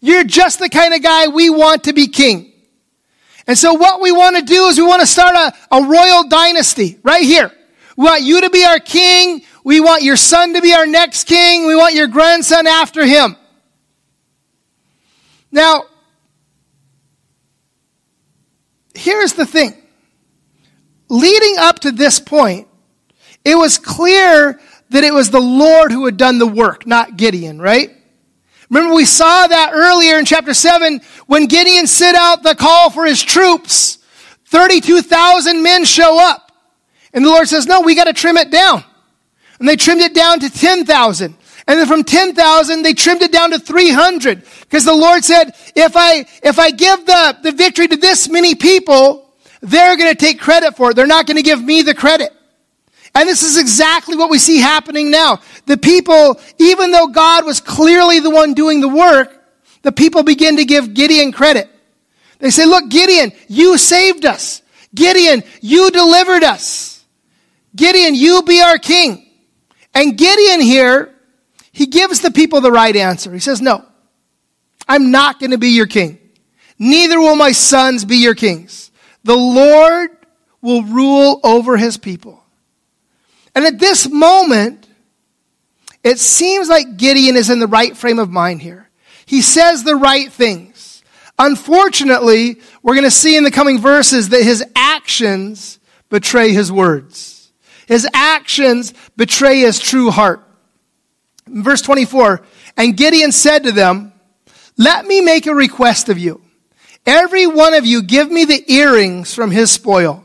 You're 0.00 0.24
just 0.24 0.58
the 0.58 0.68
kind 0.68 0.92
of 0.92 1.00
guy 1.00 1.28
we 1.28 1.48
want 1.48 1.84
to 1.84 1.92
be 1.92 2.08
king. 2.08 2.52
And 3.46 3.56
so 3.56 3.74
what 3.74 4.00
we 4.00 4.10
want 4.10 4.34
to 4.38 4.42
do 4.42 4.66
is 4.66 4.76
we 4.76 4.86
want 4.86 5.02
to 5.02 5.06
start 5.06 5.36
a, 5.36 5.76
a 5.76 5.84
royal 5.84 6.26
dynasty 6.28 6.98
right 7.04 7.22
here. 7.22 7.52
We 7.96 8.06
want 8.06 8.22
you 8.24 8.40
to 8.40 8.50
be 8.50 8.64
our 8.64 8.80
king. 8.80 9.42
We 9.62 9.78
want 9.78 10.02
your 10.02 10.16
son 10.16 10.54
to 10.54 10.62
be 10.62 10.72
our 10.72 10.86
next 10.86 11.28
king. 11.28 11.64
We 11.68 11.76
want 11.76 11.94
your 11.94 12.08
grandson 12.08 12.66
after 12.66 13.06
him. 13.06 13.36
Now, 15.50 15.84
here's 18.94 19.32
the 19.34 19.46
thing. 19.46 19.74
Leading 21.08 21.56
up 21.58 21.80
to 21.80 21.92
this 21.92 22.20
point, 22.20 22.68
it 23.44 23.54
was 23.54 23.78
clear 23.78 24.60
that 24.90 25.04
it 25.04 25.12
was 25.12 25.30
the 25.30 25.40
Lord 25.40 25.92
who 25.92 26.04
had 26.06 26.16
done 26.16 26.38
the 26.38 26.46
work, 26.46 26.86
not 26.86 27.16
Gideon, 27.16 27.60
right? 27.60 27.90
Remember 28.70 28.94
we 28.94 29.04
saw 29.04 29.46
that 29.46 29.70
earlier 29.72 30.18
in 30.18 30.24
chapter 30.24 30.52
7 30.52 31.00
when 31.26 31.46
Gideon 31.46 31.86
sent 31.86 32.16
out 32.16 32.42
the 32.42 32.54
call 32.54 32.90
for 32.90 33.06
his 33.06 33.22
troops. 33.22 33.98
32,000 34.46 35.62
men 35.62 35.84
show 35.84 36.20
up. 36.20 36.52
And 37.12 37.24
the 37.24 37.30
Lord 37.30 37.48
says, 37.48 37.66
no, 37.66 37.80
we 37.80 37.94
got 37.94 38.04
to 38.04 38.12
trim 38.12 38.36
it 38.36 38.50
down. 38.50 38.84
And 39.58 39.68
they 39.68 39.76
trimmed 39.76 40.02
it 40.02 40.14
down 40.14 40.40
to 40.40 40.50
10,000. 40.50 41.36
And 41.68 41.78
then 41.78 41.86
from 41.86 42.02
10,000, 42.02 42.82
they 42.82 42.94
trimmed 42.94 43.20
it 43.20 43.30
down 43.30 43.50
to 43.50 43.58
300. 43.58 44.42
Because 44.62 44.86
the 44.86 44.94
Lord 44.94 45.22
said, 45.22 45.54
if 45.76 45.92
I, 45.96 46.24
if 46.42 46.58
I 46.58 46.70
give 46.70 47.04
the, 47.04 47.38
the 47.42 47.52
victory 47.52 47.86
to 47.88 47.96
this 47.96 48.26
many 48.26 48.54
people, 48.54 49.30
they're 49.60 49.98
going 49.98 50.10
to 50.10 50.16
take 50.16 50.40
credit 50.40 50.76
for 50.76 50.90
it. 50.90 50.96
They're 50.96 51.06
not 51.06 51.26
going 51.26 51.36
to 51.36 51.42
give 51.42 51.62
me 51.62 51.82
the 51.82 51.94
credit. 51.94 52.32
And 53.14 53.28
this 53.28 53.42
is 53.42 53.58
exactly 53.58 54.16
what 54.16 54.30
we 54.30 54.38
see 54.38 54.56
happening 54.56 55.10
now. 55.10 55.40
The 55.66 55.76
people, 55.76 56.40
even 56.56 56.90
though 56.90 57.08
God 57.08 57.44
was 57.44 57.60
clearly 57.60 58.20
the 58.20 58.30
one 58.30 58.54
doing 58.54 58.80
the 58.80 58.88
work, 58.88 59.30
the 59.82 59.92
people 59.92 60.22
begin 60.22 60.56
to 60.56 60.64
give 60.64 60.94
Gideon 60.94 61.32
credit. 61.32 61.68
They 62.38 62.48
say, 62.48 62.64
look, 62.64 62.88
Gideon, 62.88 63.32
you 63.46 63.76
saved 63.76 64.24
us. 64.24 64.62
Gideon, 64.94 65.42
you 65.60 65.90
delivered 65.90 66.44
us. 66.44 67.04
Gideon, 67.76 68.14
you 68.14 68.42
be 68.42 68.62
our 68.62 68.78
king. 68.78 69.28
And 69.94 70.16
Gideon 70.16 70.62
here, 70.62 71.14
he 71.78 71.86
gives 71.86 72.22
the 72.22 72.32
people 72.32 72.60
the 72.60 72.72
right 72.72 72.96
answer. 72.96 73.32
He 73.32 73.38
says, 73.38 73.62
no, 73.62 73.84
I'm 74.88 75.12
not 75.12 75.38
going 75.38 75.52
to 75.52 75.58
be 75.58 75.68
your 75.68 75.86
king. 75.86 76.18
Neither 76.76 77.20
will 77.20 77.36
my 77.36 77.52
sons 77.52 78.04
be 78.04 78.16
your 78.16 78.34
kings. 78.34 78.90
The 79.22 79.36
Lord 79.36 80.10
will 80.60 80.82
rule 80.82 81.38
over 81.44 81.76
his 81.76 81.96
people. 81.96 82.42
And 83.54 83.64
at 83.64 83.78
this 83.78 84.08
moment, 84.08 84.88
it 86.02 86.18
seems 86.18 86.68
like 86.68 86.96
Gideon 86.96 87.36
is 87.36 87.48
in 87.48 87.60
the 87.60 87.68
right 87.68 87.96
frame 87.96 88.18
of 88.18 88.28
mind 88.28 88.60
here. 88.60 88.90
He 89.24 89.40
says 89.40 89.84
the 89.84 89.94
right 89.94 90.32
things. 90.32 91.04
Unfortunately, 91.38 92.56
we're 92.82 92.94
going 92.94 93.04
to 93.04 93.10
see 93.12 93.36
in 93.36 93.44
the 93.44 93.52
coming 93.52 93.80
verses 93.80 94.30
that 94.30 94.42
his 94.42 94.64
actions 94.74 95.78
betray 96.08 96.50
his 96.50 96.72
words. 96.72 97.52
His 97.86 98.04
actions 98.12 98.94
betray 99.16 99.60
his 99.60 99.78
true 99.78 100.10
heart. 100.10 100.44
Verse 101.48 101.82
24, 101.82 102.42
and 102.76 102.96
Gideon 102.96 103.32
said 103.32 103.64
to 103.64 103.72
them, 103.72 104.12
Let 104.76 105.06
me 105.06 105.20
make 105.20 105.46
a 105.46 105.54
request 105.54 106.08
of 106.08 106.18
you. 106.18 106.40
Every 107.06 107.46
one 107.46 107.74
of 107.74 107.86
you 107.86 108.02
give 108.02 108.30
me 108.30 108.44
the 108.44 108.72
earrings 108.72 109.34
from 109.34 109.50
his 109.50 109.70
spoil. 109.70 110.24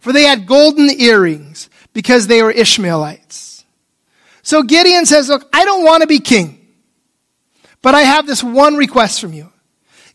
For 0.00 0.12
they 0.12 0.24
had 0.24 0.46
golden 0.46 0.90
earrings 0.90 1.70
because 1.94 2.26
they 2.26 2.42
were 2.42 2.50
Ishmaelites. 2.50 3.64
So 4.42 4.62
Gideon 4.62 5.06
says, 5.06 5.30
Look, 5.30 5.48
I 5.52 5.64
don't 5.64 5.84
want 5.84 6.02
to 6.02 6.06
be 6.06 6.18
king, 6.20 6.60
but 7.80 7.94
I 7.94 8.02
have 8.02 8.26
this 8.26 8.44
one 8.44 8.76
request 8.76 9.20
from 9.20 9.32
you. 9.32 9.50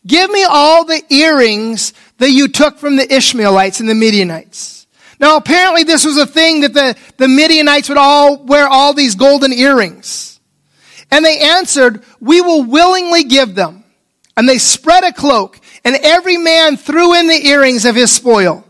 Give 0.06 0.30
me 0.30 0.44
all 0.44 0.84
the 0.84 1.02
earrings 1.10 1.92
that 2.18 2.30
you 2.30 2.48
took 2.48 2.78
from 2.78 2.96
the 2.96 3.12
Ishmaelites 3.12 3.80
and 3.80 3.88
the 3.88 3.94
Midianites. 3.94 4.86
Now, 5.18 5.36
apparently, 5.36 5.82
this 5.82 6.04
was 6.04 6.16
a 6.16 6.26
thing 6.26 6.60
that 6.60 6.72
the, 6.72 6.96
the 7.18 7.28
Midianites 7.28 7.88
would 7.88 7.98
all 7.98 8.42
wear 8.44 8.68
all 8.68 8.94
these 8.94 9.16
golden 9.16 9.52
earrings. 9.52 10.39
And 11.10 11.24
they 11.24 11.38
answered, 11.40 12.04
We 12.20 12.40
will 12.40 12.64
willingly 12.64 13.24
give 13.24 13.54
them. 13.54 13.84
And 14.36 14.48
they 14.48 14.58
spread 14.58 15.04
a 15.04 15.12
cloak, 15.12 15.60
and 15.84 15.96
every 15.96 16.36
man 16.36 16.76
threw 16.76 17.14
in 17.14 17.26
the 17.26 17.46
earrings 17.46 17.84
of 17.84 17.96
his 17.96 18.12
spoil. 18.12 18.64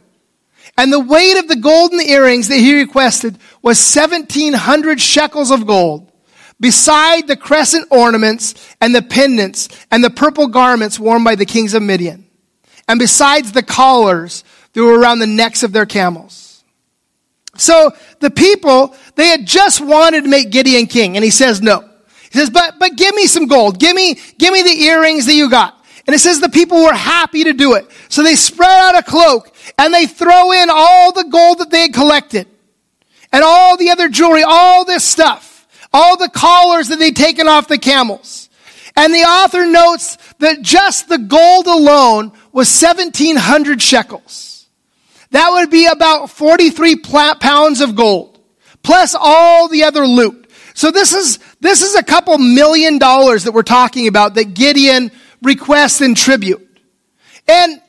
And 0.76 0.92
the 0.92 1.00
weight 1.00 1.38
of 1.38 1.48
the 1.48 1.57
golden 1.57 2.00
earrings 2.00 2.48
that 2.48 2.57
he 2.57 2.81
requested 2.81 3.38
was 3.62 3.79
1700 3.94 5.00
shekels 5.00 5.50
of 5.50 5.66
gold, 5.66 6.11
beside 6.59 7.29
the 7.29 7.37
crescent 7.37 7.87
ornaments 7.90 8.55
and 8.81 8.94
the 8.94 9.03
pendants 9.03 9.68
and 9.90 10.03
the 10.03 10.11
purple 10.11 10.46
garments 10.46 10.98
worn 10.98 11.22
by 11.22 11.35
the 11.35 11.44
kings 11.44 11.74
of 11.74 11.83
Midian, 11.83 12.26
and 12.88 12.98
besides 12.98 13.53
the 13.53 13.62
collars 13.62 14.42
that 14.72 14.83
were 14.83 14.98
around 14.98 15.18
the 15.18 15.26
necks 15.26 15.62
of 15.62 15.72
their 15.72 15.87
camels. 15.87 16.64
So 17.57 17.92
the 18.20 18.31
people, 18.31 18.96
they 19.16 19.26
had 19.26 19.44
just 19.44 19.81
wanted 19.81 20.24
to 20.24 20.31
make 20.31 20.50
Gideon 20.50 20.87
king, 20.87 21.16
and 21.16 21.24
he 21.24 21.31
says 21.31 21.61
no. 21.61 21.89
He 22.31 22.38
says, 22.38 22.51
but, 22.51 22.79
but 22.79 22.97
give 22.97 23.14
me 23.14 23.27
some 23.27 23.47
gold. 23.47 23.79
Give 23.79 23.95
me, 23.95 24.19
give 24.38 24.53
me 24.53 24.62
the 24.62 24.83
earrings 24.85 25.27
that 25.27 25.35
you 25.35 25.51
got. 25.51 25.77
And 26.07 26.14
it 26.14 26.21
says 26.21 26.40
the 26.40 26.49
people 26.49 26.83
were 26.83 26.95
happy 26.95 27.45
to 27.45 27.53
do 27.53 27.75
it. 27.75 27.90
So 28.09 28.23
they 28.23 28.37
spread 28.37 28.69
out 28.71 28.99
a 28.99 29.03
cloak 29.03 29.53
and 29.79 29.93
they 29.93 30.07
throw 30.07 30.53
in 30.53 30.69
all 30.71 31.12
the 31.12 31.25
gold 31.25 31.59
that 31.59 31.71
they 31.71 31.83
had 31.83 31.95
collected 31.95 32.47
and 33.33 33.45
all 33.45 33.77
the 33.77 33.90
other 33.90 34.09
jewelry, 34.09 34.43
all 34.43 34.85
this 34.85 35.05
stuff, 35.05 35.66
all 35.93 36.16
the 36.16 36.29
collars 36.29 36.88
that 36.88 36.99
they'd 36.99 37.16
taken 37.16 37.49
off 37.49 37.69
the 37.69 37.79
camels. 37.79 38.49
And 38.97 39.14
the 39.14 39.19
author 39.19 39.66
notes 39.66 40.19
that 40.38 40.62
just 40.62 41.09
the 41.09 41.19
gold 41.19 41.66
alone 41.66 42.33
was 42.53 42.83
1700 42.83 43.81
shekels. 43.81 44.66
That 45.31 45.51
would 45.51 45.71
be 45.71 45.87
about 45.87 46.31
43 46.31 46.97
pounds 47.40 47.81
of 47.81 47.95
gold, 47.95 48.38
plus 48.83 49.14
all 49.19 49.69
the 49.69 49.85
other 49.85 50.07
loot. 50.07 50.39
So 50.81 50.90
this 50.90 51.12
is, 51.12 51.38
this 51.61 51.83
is 51.83 51.95
a 51.95 52.03
couple 52.03 52.38
million 52.38 52.97
dollars 52.97 53.45
that 53.45 53.53
we're 53.53 53.61
talking 53.62 54.09
about 54.09 54.37
that 54.37 54.55
Gideon 54.55 55.12
requests 55.43 56.01
in 56.01 56.14
tribute. 56.14 56.66
And 57.47 57.83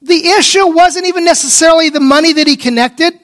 the 0.00 0.28
issue 0.28 0.64
wasn't 0.68 1.06
even 1.06 1.24
necessarily 1.24 1.88
the 1.88 1.98
money 1.98 2.34
that 2.34 2.46
he 2.46 2.56
connected. 2.56 3.14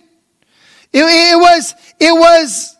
It, 0.93 1.05
it, 1.05 1.39
was, 1.39 1.73
it 2.01 2.13
was, 2.13 2.77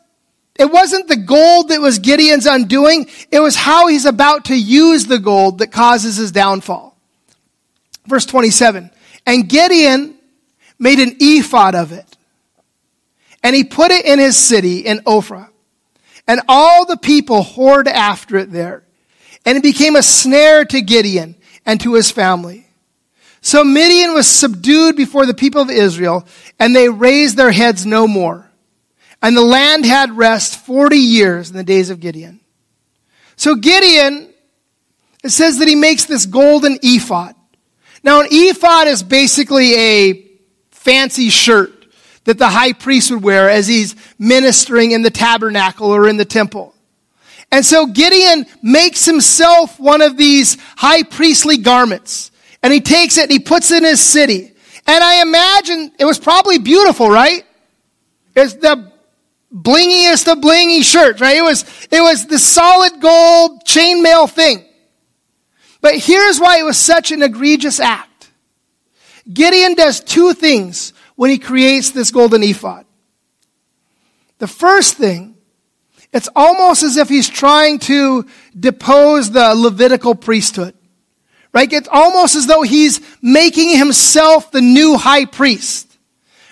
it 0.59 0.69
wasn't 0.69 1.07
the 1.07 1.17
gold 1.17 1.69
that 1.69 1.81
was 1.81 2.01
Gideon's 2.01 2.47
undoing. 2.47 3.09
It 3.31 3.39
was 3.39 3.55
how 3.55 3.87
he's 3.87 4.05
about 4.05 4.47
to 4.47 4.57
use 4.57 5.07
the 5.07 5.21
gold 5.21 5.59
that 5.59 5.71
causes 5.71 6.17
his 6.17 6.33
downfall. 6.33 6.99
Verse 8.09 8.27
27. 8.27 8.91
And 9.29 9.49
Gideon 9.49 10.17
made 10.77 10.99
an 10.99 11.15
ephod 11.21 11.77
of 11.77 11.93
it. 11.93 12.17
And 13.45 13.55
he 13.55 13.63
put 13.63 13.93
it 13.93 14.05
in 14.07 14.19
his 14.19 14.37
city 14.37 14.81
in 14.81 14.99
Ophrah. 15.07 15.51
And 16.27 16.41
all 16.49 16.87
the 16.87 16.97
people 16.97 17.43
whored 17.43 17.87
after 17.87 18.37
it 18.37 18.51
there. 18.51 18.85
And 19.45 19.57
it 19.57 19.63
became 19.63 19.97
a 19.97 20.03
snare 20.03 20.65
to 20.67 20.81
Gideon 20.81 21.35
and 21.67 21.81
to 21.81 21.95
his 21.95 22.11
family. 22.11 22.67
So 23.41 23.65
Midian 23.65 24.15
was 24.15 24.29
subdued 24.29 24.95
before 24.95 25.27
the 25.27 25.35
people 25.35 25.61
of 25.61 25.71
Israel, 25.71 26.27
and 26.61 26.77
they 26.77 26.89
raised 26.89 27.37
their 27.37 27.51
heads 27.51 27.85
no 27.85 28.07
more. 28.07 28.49
And 29.21 29.37
the 29.37 29.43
land 29.43 29.85
had 29.85 30.17
rest 30.17 30.65
40 30.65 30.97
years 30.97 31.51
in 31.51 31.57
the 31.57 31.65
days 31.65 31.91
of 31.91 31.99
Gideon. 31.99 32.41
So 33.35 33.57
Gideon, 33.57 34.33
it 35.25 35.31
says 35.31 35.59
that 35.59 35.67
he 35.67 35.75
makes 35.75 36.05
this 36.05 36.27
golden 36.27 36.79
ephod. 36.83 37.35
Now 38.05 38.21
an 38.21 38.29
ephod 38.31 38.87
is 38.87 39.03
basically 39.03 39.75
a 39.75 40.31
fancy 40.71 41.29
shirt 41.29 41.82
that 42.25 42.39
the 42.39 42.49
high 42.49 42.73
priest 42.73 43.11
would 43.11 43.23
wear 43.23 43.51
as 43.51 43.67
he's 43.67 43.97
ministering 44.19 44.93
in 44.93 45.03
the 45.03 45.11
tabernacle 45.11 45.89
or 45.89 46.09
in 46.09 46.17
the 46.17 46.25
temple. 46.25 46.75
And 47.51 47.65
so 47.65 47.87
Gideon 47.87 48.47
makes 48.63 49.05
himself 49.05 49.79
one 49.79 50.01
of 50.01 50.17
these 50.17 50.57
high 50.77 51.03
priestly 51.03 51.59
garments. 51.59 52.31
And 52.63 52.73
he 52.73 52.81
takes 52.81 53.19
it 53.19 53.25
and 53.25 53.33
he 53.33 53.41
puts 53.41 53.71
it 53.71 53.79
in 53.79 53.85
his 53.85 54.01
city. 54.01 54.53
And 54.87 55.05
I 55.05 55.21
imagine 55.21 55.93
it 55.99 56.05
was 56.05 56.19
probably 56.19 56.59
beautiful, 56.59 57.11
right? 57.11 57.45
It's 58.35 58.55
the 58.55 58.91
blingiest 59.55 60.33
of 60.33 60.39
blingy 60.39 60.83
shirts, 60.83 61.21
right? 61.21 61.37
It 61.37 61.43
was, 61.43 61.65
it 61.91 62.01
was 62.01 62.27
the 62.27 62.39
solid 62.39 63.01
gold 63.01 63.65
chainmail 63.65 64.31
thing. 64.31 64.65
But 65.83 65.97
here's 65.97 66.41
why 66.41 66.59
it 66.59 66.63
was 66.63 66.79
such 66.79 67.13
an 67.13 67.23
egregious 67.23 67.81
act. 67.81 68.31
Gideon 69.31 69.75
does 69.75 70.01
two 70.01 70.33
things 70.33 70.92
when 71.23 71.31
he 71.31 71.39
creates 71.39 71.93
this 71.93 72.11
golden 72.11 72.43
ephod. 72.43 72.85
The 74.39 74.49
first 74.49 74.97
thing, 74.97 75.37
it's 76.13 76.29
almost 76.35 76.83
as 76.83 76.97
if 76.97 77.09
he's 77.09 77.29
trying 77.29 77.79
to 77.79 78.27
depose 78.59 79.31
the 79.31 79.55
Levitical 79.55 80.17
priesthood. 80.17 80.75
Right? 81.53 81.73
It's 81.73 81.89
almost 81.93 82.35
as 82.35 82.49
though 82.49 82.63
he's 82.63 83.01
making 83.23 83.79
himself 83.79 84.51
the 84.51 84.61
new 84.61 84.97
high 84.97 85.27
priest. 85.27 85.97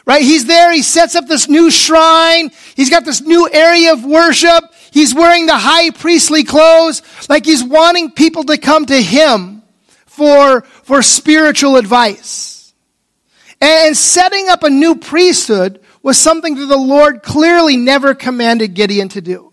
Right? 0.06 0.22
He's 0.22 0.44
there, 0.44 0.72
he 0.72 0.82
sets 0.82 1.16
up 1.16 1.26
this 1.26 1.48
new 1.48 1.68
shrine, 1.72 2.52
he's 2.76 2.90
got 2.90 3.04
this 3.04 3.20
new 3.20 3.50
area 3.52 3.92
of 3.92 4.04
worship, 4.04 4.62
he's 4.92 5.12
wearing 5.12 5.46
the 5.46 5.58
high 5.58 5.90
priestly 5.90 6.44
clothes, 6.44 7.02
like 7.28 7.44
he's 7.44 7.64
wanting 7.64 8.12
people 8.12 8.44
to 8.44 8.56
come 8.56 8.86
to 8.86 9.02
him 9.02 9.64
for, 10.06 10.60
for 10.60 11.02
spiritual 11.02 11.76
advice. 11.76 12.59
And 13.60 13.96
setting 13.96 14.48
up 14.48 14.62
a 14.62 14.70
new 14.70 14.94
priesthood 14.94 15.80
was 16.02 16.18
something 16.18 16.54
that 16.54 16.66
the 16.66 16.78
Lord 16.78 17.22
clearly 17.22 17.76
never 17.76 18.14
commanded 18.14 18.74
Gideon 18.74 19.08
to 19.10 19.20
do. 19.20 19.52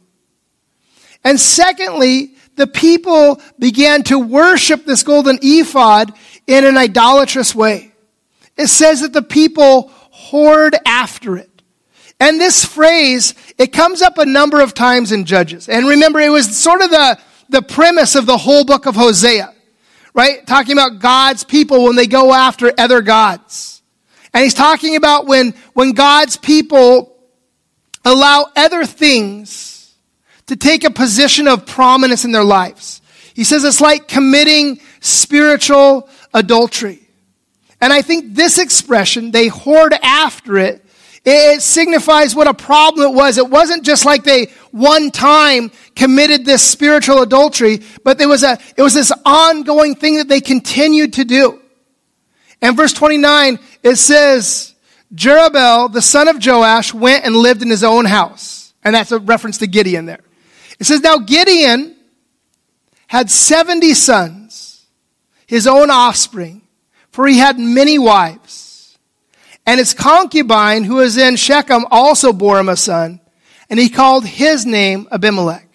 And 1.24 1.40
secondly, 1.40 2.36
the 2.56 2.68
people 2.68 3.42
began 3.60 4.04
to 4.04 4.18
worship 4.18 4.86
this 4.86 5.04
golden 5.04 5.40
ephod 5.42 6.14
in 6.48 6.66
an 6.66 6.78
idolatrous 6.78 7.54
way. 7.54 7.92
It 8.56 8.68
says 8.68 9.02
that 9.02 9.14
the 9.14 9.22
people 9.22 9.92
whored 10.14 10.74
after 10.86 11.38
it. 11.38 11.50
And 12.20 12.40
this 12.40 12.66
phrase, 12.66 13.36
it 13.58 13.72
comes 13.72 14.02
up 14.02 14.18
a 14.18 14.26
number 14.26 14.62
of 14.62 14.74
times 14.74 15.12
in 15.12 15.26
Judges. 15.26 15.70
And 15.70 15.88
remember, 15.88 16.20
it 16.20 16.30
was 16.30 16.58
sort 16.58 16.82
of 16.82 16.90
the, 16.90 17.20
the 17.50 17.62
premise 17.62 18.16
of 18.16 18.26
the 18.26 18.38
whole 18.38 18.66
book 18.66 18.88
of 18.88 18.96
Hosea, 18.96 19.54
right? 20.16 20.46
Talking 20.48 20.74
about 20.74 21.00
God's 21.00 21.44
people 21.44 21.84
when 21.84 21.96
they 21.96 22.08
go 22.08 22.34
after 22.34 22.74
other 22.78 23.02
gods. 23.02 23.77
And 24.38 24.44
he's 24.44 24.54
talking 24.54 24.96
about 24.96 25.26
when, 25.26 25.56
when 25.74 25.94
God's 25.94 26.38
people 26.38 27.18
allow 28.06 28.46
other 28.56 28.86
things 28.86 29.96
to 30.46 30.56
take 30.56 30.84
a 30.84 30.92
position 30.92 31.48
of 31.48 31.66
prominence 31.66 32.24
in 32.24 32.34
their 32.34 32.44
lives. 32.44 33.02
He 33.34 33.44
says 33.44 33.64
it's 33.64 33.82
like 33.82 34.08
committing 34.08 34.80
spiritual 35.00 36.08
adultery. 36.36 37.00
And 37.82 37.92
I 37.92 38.04
think 38.04 38.36
this 38.36 38.60
expression, 38.60 39.32
they 39.32 39.50
whored 39.50 39.98
after 40.04 40.60
it, 40.60 40.86
it 41.26 41.64
signifies 41.64 42.36
what 42.36 42.48
a 42.48 42.54
problem 42.54 43.10
it 43.10 43.16
was. 43.16 43.40
It 43.40 43.50
wasn't 43.50 43.84
just 43.84 44.06
like 44.06 44.24
they 44.24 44.52
one 44.70 45.10
time 45.10 45.72
committed 45.96 46.46
this 46.46 46.62
spiritual 46.62 47.24
adultery, 47.24 47.80
but 48.04 48.20
there 48.20 48.30
was 48.30 48.44
a, 48.44 48.60
it 48.78 48.84
was 48.84 48.94
this 48.94 49.12
ongoing 49.26 49.96
thing 49.96 50.18
that 50.18 50.28
they 50.28 50.42
continued 50.42 51.14
to 51.14 51.26
do. 51.26 51.60
And 52.62 52.78
verse 52.78 52.94
29, 52.94 53.60
it 53.84 53.96
says, 53.96 54.74
Jerubbaal, 55.14 55.92
the 55.92 56.02
son 56.02 56.28
of 56.28 56.46
Joash, 56.46 56.94
went 56.94 57.26
and 57.26 57.36
lived 57.36 57.62
in 57.62 57.70
his 57.70 57.84
own 57.84 58.06
house. 58.06 58.74
And 58.84 58.96
that's 58.96 59.12
a 59.12 59.20
reference 59.20 59.60
to 59.60 59.68
Gideon 59.68 60.06
there. 60.06 60.22
It 60.80 60.86
says, 60.86 61.02
now 61.02 61.18
Gideon 61.18 61.96
had 63.08 63.32
70 63.32 63.94
sons, 63.94 64.86
his 65.46 65.66
own 65.66 65.90
offspring, 65.90 66.62
for 67.10 67.26
he 67.28 67.38
had 67.38 67.58
many 67.58 67.98
wives. 67.98 68.98
And 69.66 69.80
his 69.80 69.94
concubine, 69.94 70.84
who 70.84 70.96
was 70.96 71.18
in 71.18 71.36
Shechem, 71.36 71.86
also 71.90 72.32
bore 72.32 72.60
him 72.60 72.70
a 72.70 72.78
son, 72.78 73.20
and 73.70 73.80
he 73.80 73.90
called 73.90 74.26
his 74.26 74.66
name 74.66 75.08
Abimelech. 75.12 75.68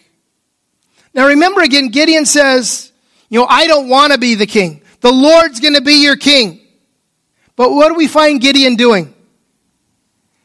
Now 1.13 1.27
remember 1.27 1.61
again, 1.61 1.89
Gideon 1.89 2.25
says, 2.25 2.91
you 3.29 3.39
know, 3.39 3.45
I 3.45 3.67
don't 3.67 3.89
want 3.89 4.13
to 4.13 4.19
be 4.19 4.35
the 4.35 4.47
king. 4.47 4.81
The 5.01 5.11
Lord's 5.11 5.59
going 5.59 5.75
to 5.75 5.81
be 5.81 6.03
your 6.03 6.15
king. 6.15 6.62
But 7.55 7.71
what 7.71 7.89
do 7.89 7.95
we 7.95 8.07
find 8.07 8.41
Gideon 8.41 8.75
doing? 8.75 9.13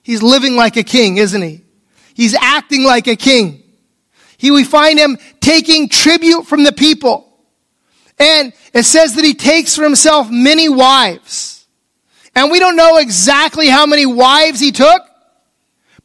He's 0.03 0.23
living 0.23 0.57
like 0.57 0.77
a 0.77 0.83
king, 0.83 1.19
isn't 1.19 1.43
he? 1.43 1.63
He's 2.15 2.35
acting 2.35 2.85
like 2.85 3.07
a 3.07 3.17
king. 3.17 3.63
He, 4.37 4.51
we 4.51 4.65
find 4.65 4.99
him 4.99 5.19
taking 5.41 5.89
tribute 5.89 6.47
from 6.47 6.65
the 6.65 6.73
people. 6.73 7.29
And 8.19 8.53
it 8.73 8.85
says 8.85 9.15
that 9.15 9.25
he 9.25 9.35
takes 9.35 9.77
for 9.77 9.85
himself 9.85 10.29
many 10.31 10.69
wives. 10.69 11.67
And 12.35 12.51
we 12.51 12.59
don't 12.59 12.77
know 12.77 12.99
exactly 12.99 13.69
how 13.69 13.87
many 13.87 14.07
wives 14.07 14.61
he 14.61 14.73
took, 14.73 15.03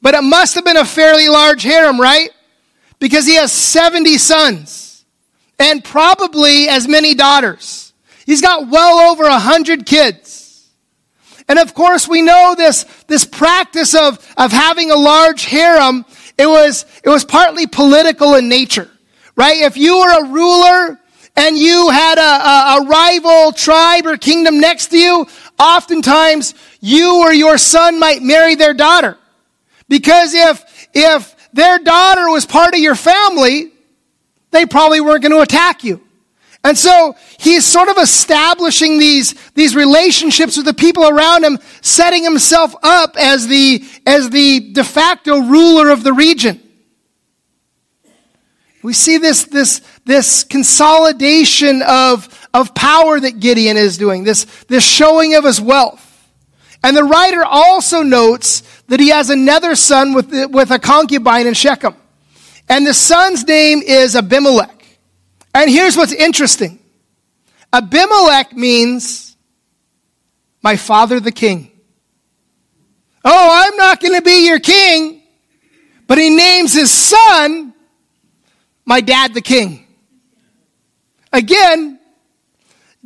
but 0.01 0.15
it 0.15 0.23
must 0.23 0.55
have 0.55 0.65
been 0.65 0.77
a 0.77 0.85
fairly 0.85 1.29
large 1.29 1.63
harem, 1.63 1.99
right? 1.99 2.29
Because 2.99 3.25
he 3.25 3.35
has 3.35 3.51
70 3.51 4.17
sons 4.17 5.05
and 5.59 5.83
probably 5.83 6.67
as 6.67 6.87
many 6.87 7.13
daughters. 7.15 7.93
He's 8.25 8.41
got 8.41 8.67
well 8.67 9.11
over 9.11 9.25
a 9.25 9.39
hundred 9.39 9.85
kids. 9.85 10.42
And 11.47 11.60
of 11.60 11.73
course, 11.73 12.08
we 12.08 12.21
know 12.21 12.56
this, 12.58 12.84
this 13.08 13.25
practice 13.25 13.95
of, 13.95 14.17
of 14.38 14.51
having 14.51 14.91
a 14.91 14.95
large 14.95 15.45
harem, 15.45 16.06
it 16.38 16.47
was, 16.47 16.86
it 17.03 17.10
was 17.10 17.25
partly 17.25 17.67
political 17.67 18.36
in 18.36 18.49
nature, 18.49 18.89
right? 19.36 19.58
If 19.58 19.77
you 19.77 19.99
were 19.99 20.25
a 20.25 20.29
ruler, 20.29 20.99
and 21.36 21.58
you 21.58 21.89
had 21.89 22.17
a, 22.17 22.21
a, 22.21 22.84
a, 22.84 22.86
rival 22.86 23.51
tribe 23.53 24.06
or 24.06 24.17
kingdom 24.17 24.60
next 24.60 24.89
to 24.89 24.97
you, 24.97 25.25
oftentimes 25.58 26.53
you 26.79 27.21
or 27.21 27.34
your 27.34 27.58
son 27.58 27.99
might 27.99 28.21
marry 28.21 28.53
their 28.53 28.73
daughter. 28.73 29.17
Because 29.89 30.34
if, 30.34 30.88
if 30.93 31.36
their 31.51 31.79
daughter 31.79 32.29
was 32.29 32.45
part 32.45 32.75
of 32.75 32.79
your 32.79 32.95
family, 32.95 33.71
they 34.51 34.65
probably 34.65 35.01
weren't 35.01 35.23
going 35.23 35.32
to 35.32 35.41
attack 35.41 35.84
you. 35.84 36.02
And 36.63 36.78
so 36.78 37.15
he's 37.39 37.65
sort 37.65 37.89
of 37.89 37.97
establishing 37.97 38.97
these, 38.97 39.34
these 39.52 39.76
relationships 39.76 40.56
with 40.56 40.65
the 40.65 40.73
people 40.73 41.06
around 41.08 41.43
him, 41.43 41.60
setting 41.82 42.23
himself 42.23 42.73
up 42.84 43.17
as 43.17 43.47
the, 43.47 43.84
as 44.08 44.30
the 44.30 44.71
de 44.71 44.84
facto 44.84 45.39
ruler 45.41 45.89
of 45.89 46.04
the 46.04 46.13
region. 46.13 46.62
We 48.82 48.93
see 48.93 49.17
this, 49.17 49.45
this, 49.45 49.82
this 50.06 50.43
consolidation 50.43 51.82
of, 51.82 52.47
of 52.54 52.73
power 52.76 53.19
that 53.19 53.39
Gideon 53.39 53.78
is 53.78 53.97
doing, 53.97 54.23
this, 54.23 54.45
this 54.67 54.86
showing 54.86 55.36
of 55.36 55.43
his 55.43 55.60
wealth. 55.60 56.10
And 56.82 56.95
the 56.95 57.04
writer 57.04 57.43
also 57.43 58.04
notes 58.04 58.62
that 58.88 58.99
he 58.99 59.10
has 59.10 59.30
another 59.30 59.76
son 59.76 60.13
with, 60.13 60.32
with 60.52 60.71
a 60.71 60.80
concubine 60.80 61.47
in 61.47 61.54
Shechem. 61.54 61.95
And 62.69 62.86
the 62.86 62.93
son's 62.93 63.45
name 63.45 63.82
is 63.82 64.15
Abimelech. 64.15 64.72
And 65.53 65.69
here's 65.69 65.95
what's 65.95 66.13
interesting. 66.13 66.79
Abimelech 67.71 68.53
means 68.53 69.35
my 70.61 70.75
father 70.75 71.19
the 71.19 71.31
king. 71.31 71.71
Oh, 73.25 73.65
I'm 73.65 73.77
not 73.77 73.99
going 73.99 74.15
to 74.15 74.21
be 74.21 74.47
your 74.47 74.59
king. 74.59 75.21
But 76.07 76.17
he 76.17 76.29
names 76.29 76.73
his 76.73 76.91
son 76.91 77.73
my 78.85 79.01
dad 79.01 79.33
the 79.33 79.41
king. 79.41 79.85
Again, 81.31 81.99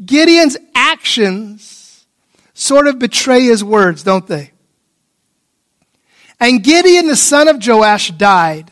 Gideon's 0.03 0.57
actions 0.75 2.05
sort 2.53 2.87
of 2.87 2.99
betray 2.99 3.43
his 3.43 3.63
words, 3.63 4.03
don't 4.03 4.27
they? 4.27 4.51
And 6.39 6.63
Gideon, 6.63 7.07
the 7.07 7.15
son 7.15 7.47
of 7.47 7.65
Joash, 7.65 8.11
died 8.11 8.71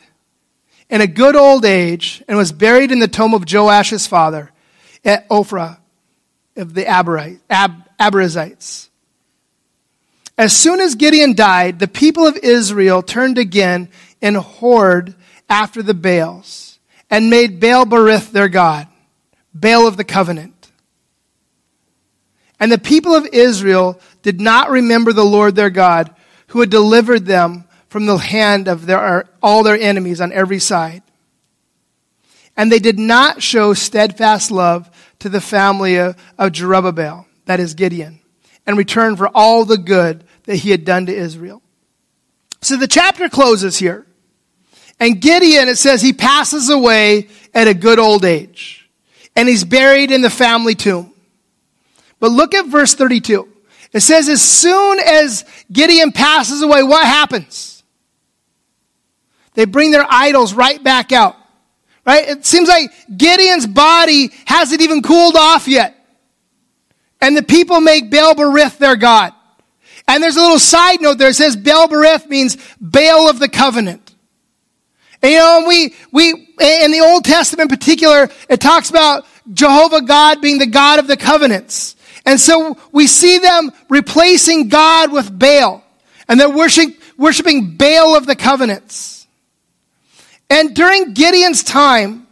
in 0.95 1.01
a 1.01 1.07
good 1.07 1.35
old 1.35 1.65
age 1.65 2.23
and 2.25 2.37
was 2.37 2.53
buried 2.53 2.89
in 2.89 2.99
the 2.99 3.07
tomb 3.09 3.33
of 3.33 3.43
Joash's 3.43 4.07
father 4.07 4.53
at 5.03 5.27
Ophrah 5.27 5.79
of 6.55 6.73
the 6.73 6.85
Abiezrites. 6.85 8.87
As 10.37 10.55
soon 10.55 10.79
as 10.79 10.95
Gideon 10.95 11.35
died, 11.35 11.79
the 11.79 11.89
people 11.89 12.25
of 12.25 12.37
Israel 12.37 13.03
turned 13.03 13.37
again 13.37 13.89
and 14.21 14.37
whored 14.37 15.15
after 15.49 15.83
the 15.83 15.93
Baals 15.93 16.79
and 17.09 17.29
made 17.29 17.59
Baal 17.59 17.85
Berith 17.85 18.31
their 18.31 18.47
God, 18.47 18.87
Baal 19.53 19.87
of 19.87 19.97
the 19.97 20.05
covenant. 20.05 20.71
And 22.57 22.71
the 22.71 22.77
people 22.77 23.13
of 23.13 23.27
Israel 23.33 23.99
did 24.21 24.39
not 24.39 24.69
remember 24.69 25.11
the 25.11 25.25
Lord 25.25 25.55
their 25.55 25.69
God, 25.69 26.15
who 26.47 26.61
had 26.61 26.69
delivered 26.69 27.25
them 27.25 27.65
from 27.95 28.07
the 28.07 28.17
hand 28.17 28.67
of 28.67 28.85
their, 28.85 29.23
all 29.41 29.63
their 29.63 29.79
enemies 29.79 30.19
on 30.19 30.33
every 30.33 30.59
side. 30.59 31.01
And 32.57 32.69
they 32.69 32.79
did 32.79 32.99
not 32.99 33.41
show 33.41 33.73
steadfast 33.73 34.51
love 34.51 34.89
to 35.19 35.29
the 35.29 35.39
family 35.39 35.95
of, 35.95 36.17
of 36.37 36.51
Jerubbaal, 36.51 37.25
that 37.45 37.61
is 37.61 37.73
Gideon, 37.73 38.19
in 38.67 38.75
return 38.75 39.15
for 39.15 39.29
all 39.29 39.63
the 39.63 39.77
good 39.77 40.25
that 40.43 40.57
he 40.57 40.71
had 40.71 40.83
done 40.83 41.05
to 41.05 41.15
Israel. 41.15 41.61
So 42.61 42.75
the 42.75 42.85
chapter 42.85 43.29
closes 43.29 43.77
here. 43.77 44.05
And 44.99 45.21
Gideon, 45.21 45.69
it 45.69 45.77
says 45.77 46.01
he 46.01 46.11
passes 46.11 46.69
away 46.69 47.29
at 47.53 47.69
a 47.69 47.73
good 47.73 47.97
old 47.97 48.25
age. 48.25 48.89
And 49.37 49.47
he's 49.47 49.63
buried 49.63 50.11
in 50.11 50.21
the 50.21 50.29
family 50.29 50.75
tomb. 50.75 51.13
But 52.19 52.31
look 52.31 52.53
at 52.53 52.65
verse 52.65 52.93
32. 52.93 53.47
It 53.93 54.01
says, 54.01 54.27
as 54.27 54.41
soon 54.41 54.99
as 54.99 55.45
Gideon 55.71 56.11
passes 56.11 56.61
away, 56.61 56.83
what 56.83 57.05
happens? 57.05 57.74
They 59.55 59.65
bring 59.65 59.91
their 59.91 60.05
idols 60.07 60.53
right 60.53 60.81
back 60.83 61.11
out. 61.11 61.35
Right? 62.05 62.27
It 62.27 62.45
seems 62.45 62.69
like 62.69 62.91
Gideon's 63.15 63.65
body 63.65 64.31
hasn't 64.45 64.81
even 64.81 65.01
cooled 65.01 65.35
off 65.35 65.67
yet. 65.67 65.95
And 67.19 67.35
the 67.35 67.43
people 67.43 67.81
make 67.81 68.11
Baal 68.11 68.35
Berith 68.35 68.77
their 68.77 68.95
God. 68.95 69.33
And 70.07 70.21
there's 70.21 70.37
a 70.37 70.41
little 70.41 70.59
side 70.59 71.01
note 71.01 71.17
there. 71.17 71.29
It 71.29 71.35
says 71.35 71.55
Baal 71.55 71.87
Berith 71.87 72.27
means 72.29 72.57
Baal 72.79 73.27
of 73.27 73.39
the 73.39 73.49
covenant. 73.49 74.13
And 75.23 75.31
you 75.31 75.39
know, 75.39 75.65
we, 75.67 75.95
we, 76.11 76.29
in 76.59 76.91
the 76.91 77.01
Old 77.03 77.25
Testament 77.25 77.71
in 77.71 77.77
particular, 77.77 78.29
it 78.47 78.61
talks 78.61 78.91
about 78.91 79.25
Jehovah 79.51 80.01
God 80.01 80.41
being 80.41 80.59
the 80.59 80.67
God 80.67 80.99
of 80.99 81.07
the 81.07 81.17
covenants. 81.17 81.95
And 82.25 82.39
so 82.39 82.77
we 82.91 83.07
see 83.07 83.39
them 83.39 83.71
replacing 83.89 84.69
God 84.69 85.11
with 85.11 85.37
Baal. 85.37 85.83
And 86.27 86.39
they're 86.39 86.49
worshiping, 86.49 86.95
worshiping 87.17 87.75
Baal 87.77 88.15
of 88.15 88.27
the 88.27 88.35
covenants. 88.35 89.14
And 90.49 90.75
during 90.75 91.13
Gideon's 91.13 91.63
time, 91.63 92.27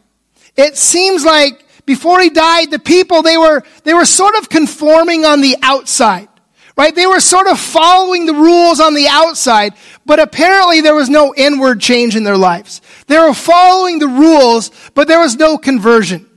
it 0.55 0.77
seems 0.77 1.25
like 1.25 1.63
before 1.85 2.21
he 2.21 2.29
died, 2.29 2.71
the 2.71 2.79
people, 2.79 3.21
they 3.21 3.37
were, 3.37 3.63
they 3.83 3.93
were 3.93 4.05
sort 4.05 4.35
of 4.35 4.49
conforming 4.49 5.25
on 5.25 5.41
the 5.41 5.57
outside. 5.61 6.29
Right? 6.75 6.95
They 6.95 7.05
were 7.05 7.19
sort 7.19 7.47
of 7.47 7.59
following 7.59 8.25
the 8.25 8.33
rules 8.33 8.79
on 8.79 8.95
the 8.95 9.07
outside, 9.07 9.73
but 10.07 10.19
apparently 10.19 10.81
there 10.81 10.95
was 10.95 11.07
no 11.07 11.33
inward 11.35 11.79
change 11.79 12.15
in 12.15 12.23
their 12.23 12.37
lives. 12.37 12.81
They 13.05 13.19
were 13.19 13.33
following 13.33 13.99
the 13.99 14.07
rules, 14.07 14.71
but 14.95 15.07
there 15.07 15.19
was 15.19 15.35
no 15.35 15.59
conversion. 15.59 16.27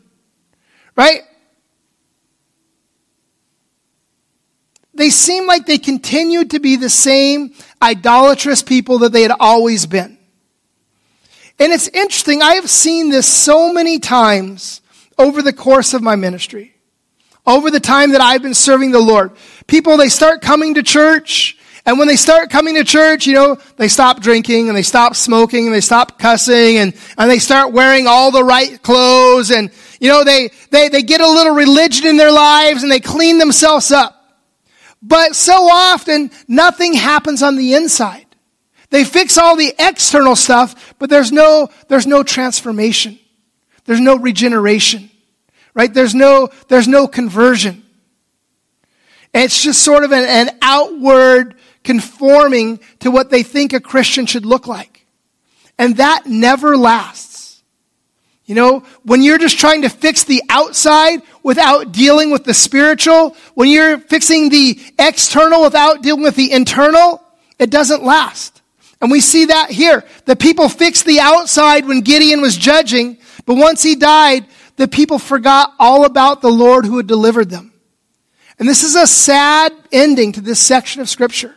Right? 0.94 1.22
They 4.92 5.08
seemed 5.08 5.46
like 5.46 5.66
they 5.66 5.78
continued 5.78 6.50
to 6.50 6.60
be 6.60 6.76
the 6.76 6.90
same 6.90 7.54
idolatrous 7.80 8.62
people 8.62 8.98
that 8.98 9.12
they 9.12 9.22
had 9.22 9.32
always 9.40 9.86
been. 9.86 10.15
And 11.58 11.72
it's 11.72 11.88
interesting, 11.88 12.42
I 12.42 12.54
have 12.54 12.68
seen 12.68 13.10
this 13.10 13.26
so 13.26 13.72
many 13.72 13.98
times 13.98 14.82
over 15.18 15.40
the 15.40 15.52
course 15.52 15.94
of 15.94 16.02
my 16.02 16.16
ministry 16.16 16.76
over 17.46 17.70
the 17.70 17.80
time 17.80 18.12
that 18.12 18.20
I've 18.20 18.42
been 18.42 18.54
serving 18.54 18.90
the 18.90 19.00
Lord. 19.00 19.30
People, 19.66 19.96
they 19.96 20.08
start 20.08 20.42
coming 20.42 20.74
to 20.74 20.82
church, 20.82 21.56
and 21.86 21.98
when 21.98 22.08
they 22.08 22.16
start 22.16 22.50
coming 22.50 22.74
to 22.74 22.84
church, 22.84 23.26
you 23.26 23.34
know, 23.34 23.56
they 23.76 23.86
stop 23.86 24.20
drinking 24.20 24.66
and 24.68 24.76
they 24.76 24.82
stop 24.82 25.14
smoking 25.14 25.66
and 25.66 25.74
they 25.74 25.80
stop 25.80 26.18
cussing 26.18 26.78
and, 26.78 26.94
and 27.16 27.30
they 27.30 27.38
start 27.38 27.72
wearing 27.72 28.08
all 28.08 28.32
the 28.32 28.42
right 28.42 28.82
clothes 28.82 29.52
and, 29.52 29.70
you 30.00 30.08
know, 30.08 30.24
they, 30.24 30.50
they, 30.70 30.88
they 30.88 31.02
get 31.02 31.20
a 31.20 31.28
little 31.28 31.54
religion 31.54 32.08
in 32.08 32.16
their 32.16 32.32
lives 32.32 32.82
and 32.82 32.90
they 32.90 32.98
clean 32.98 33.38
themselves 33.38 33.92
up. 33.92 34.14
But 35.00 35.36
so 35.36 35.52
often, 35.52 36.32
nothing 36.48 36.92
happens 36.94 37.40
on 37.40 37.54
the 37.54 37.74
inside. 37.74 38.25
They 38.90 39.05
fix 39.05 39.37
all 39.37 39.57
the 39.57 39.75
external 39.79 40.37
stuff, 40.37 40.94
but 40.99 41.11
there's 41.11 41.33
no, 41.33 41.68
there's 41.88 42.07
no 42.07 42.22
transformation. 42.22 43.18
There's 43.85 44.01
no 44.01 44.16
regeneration 44.16 45.11
right? 45.77 45.92
There's 45.92 46.14
no, 46.14 46.49
there's 46.68 46.88
no 46.88 47.07
conversion. 47.07 47.85
It's 49.33 49.62
just 49.62 49.83
sort 49.83 50.03
of 50.03 50.11
an, 50.11 50.25
an 50.25 50.59
outward 50.62 51.55
conforming 51.85 52.81
to 53.01 53.11
what 53.11 53.31
they 53.31 53.44
think 53.44 53.75
a 53.75 53.81
Christian 53.81 54.25
should 54.25 54.46
look 54.46 54.66
like. 54.66 55.07
And 55.79 55.99
that 55.99 56.25
never 56.27 56.77
lasts. 56.77 57.62
You 58.46 58.55
know, 58.55 58.81
when 59.03 59.22
you're 59.22 59.38
just 59.38 59.59
trying 59.59 59.83
to 59.83 59.90
fix 59.90 60.25
the 60.25 60.42
outside 60.49 61.20
without 61.42 61.92
dealing 61.92 62.31
with 62.31 62.44
the 62.44 62.55
spiritual, 62.55 63.37
when 63.55 63.68
you're 63.68 63.99
fixing 63.99 64.49
the 64.49 64.81
external 64.99 65.62
without 65.62 66.03
dealing 66.03 66.22
with 66.22 66.37
the 66.37 66.53
internal, 66.53 67.22
it 67.59 67.70
doesn't 67.70 68.03
last. 68.03 68.55
And 69.00 69.11
we 69.11 69.20
see 69.20 69.46
that 69.46 69.70
here. 69.70 70.04
The 70.24 70.37
people 70.37 70.68
fixed 70.68 71.04
the 71.04 71.20
outside 71.20 71.87
when 71.87 72.00
Gideon 72.00 72.40
was 72.40 72.56
judging, 72.56 73.18
but 73.44 73.56
once 73.56 73.82
he 73.82 73.94
died, 73.94 74.46
the 74.76 74.88
people 74.88 75.18
forgot 75.18 75.74
all 75.78 76.04
about 76.04 76.40
the 76.40 76.50
Lord 76.50 76.87
who 76.87 76.96
had 76.96 77.06
delivered 77.06 77.50
them. 77.50 77.72
And 78.59 78.68
this 78.68 78.82
is 78.82 78.94
a 78.96 79.06
sad 79.06 79.72
ending 79.92 80.32
to 80.32 80.40
this 80.40 80.61
section 80.61 81.02
of 81.02 81.09
scripture. 81.09 81.54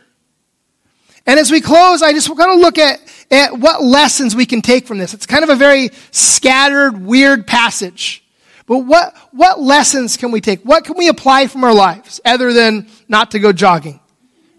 And 1.26 1.38
as 1.38 1.50
we 1.50 1.60
close, 1.60 2.02
I 2.02 2.12
just 2.12 2.28
want 2.28 2.40
to 2.40 2.54
look 2.54 2.78
at, 2.78 3.00
at 3.30 3.58
what 3.58 3.82
lessons 3.82 4.34
we 4.34 4.46
can 4.46 4.62
take 4.62 4.86
from 4.86 4.98
this. 4.98 5.14
It's 5.14 5.26
kind 5.26 5.44
of 5.44 5.50
a 5.50 5.54
very 5.54 5.90
scattered, 6.10 7.04
weird 7.04 7.46
passage. 7.46 8.24
But 8.66 8.80
what, 8.80 9.16
what 9.32 9.60
lessons 9.60 10.16
can 10.16 10.30
we 10.30 10.40
take? 10.40 10.62
What 10.62 10.84
can 10.84 10.96
we 10.96 11.08
apply 11.08 11.46
from 11.46 11.64
our 11.64 11.74
lives 11.74 12.20
other 12.24 12.52
than 12.52 12.88
not 13.08 13.32
to 13.32 13.38
go 13.38 13.52
jogging? 13.52 14.00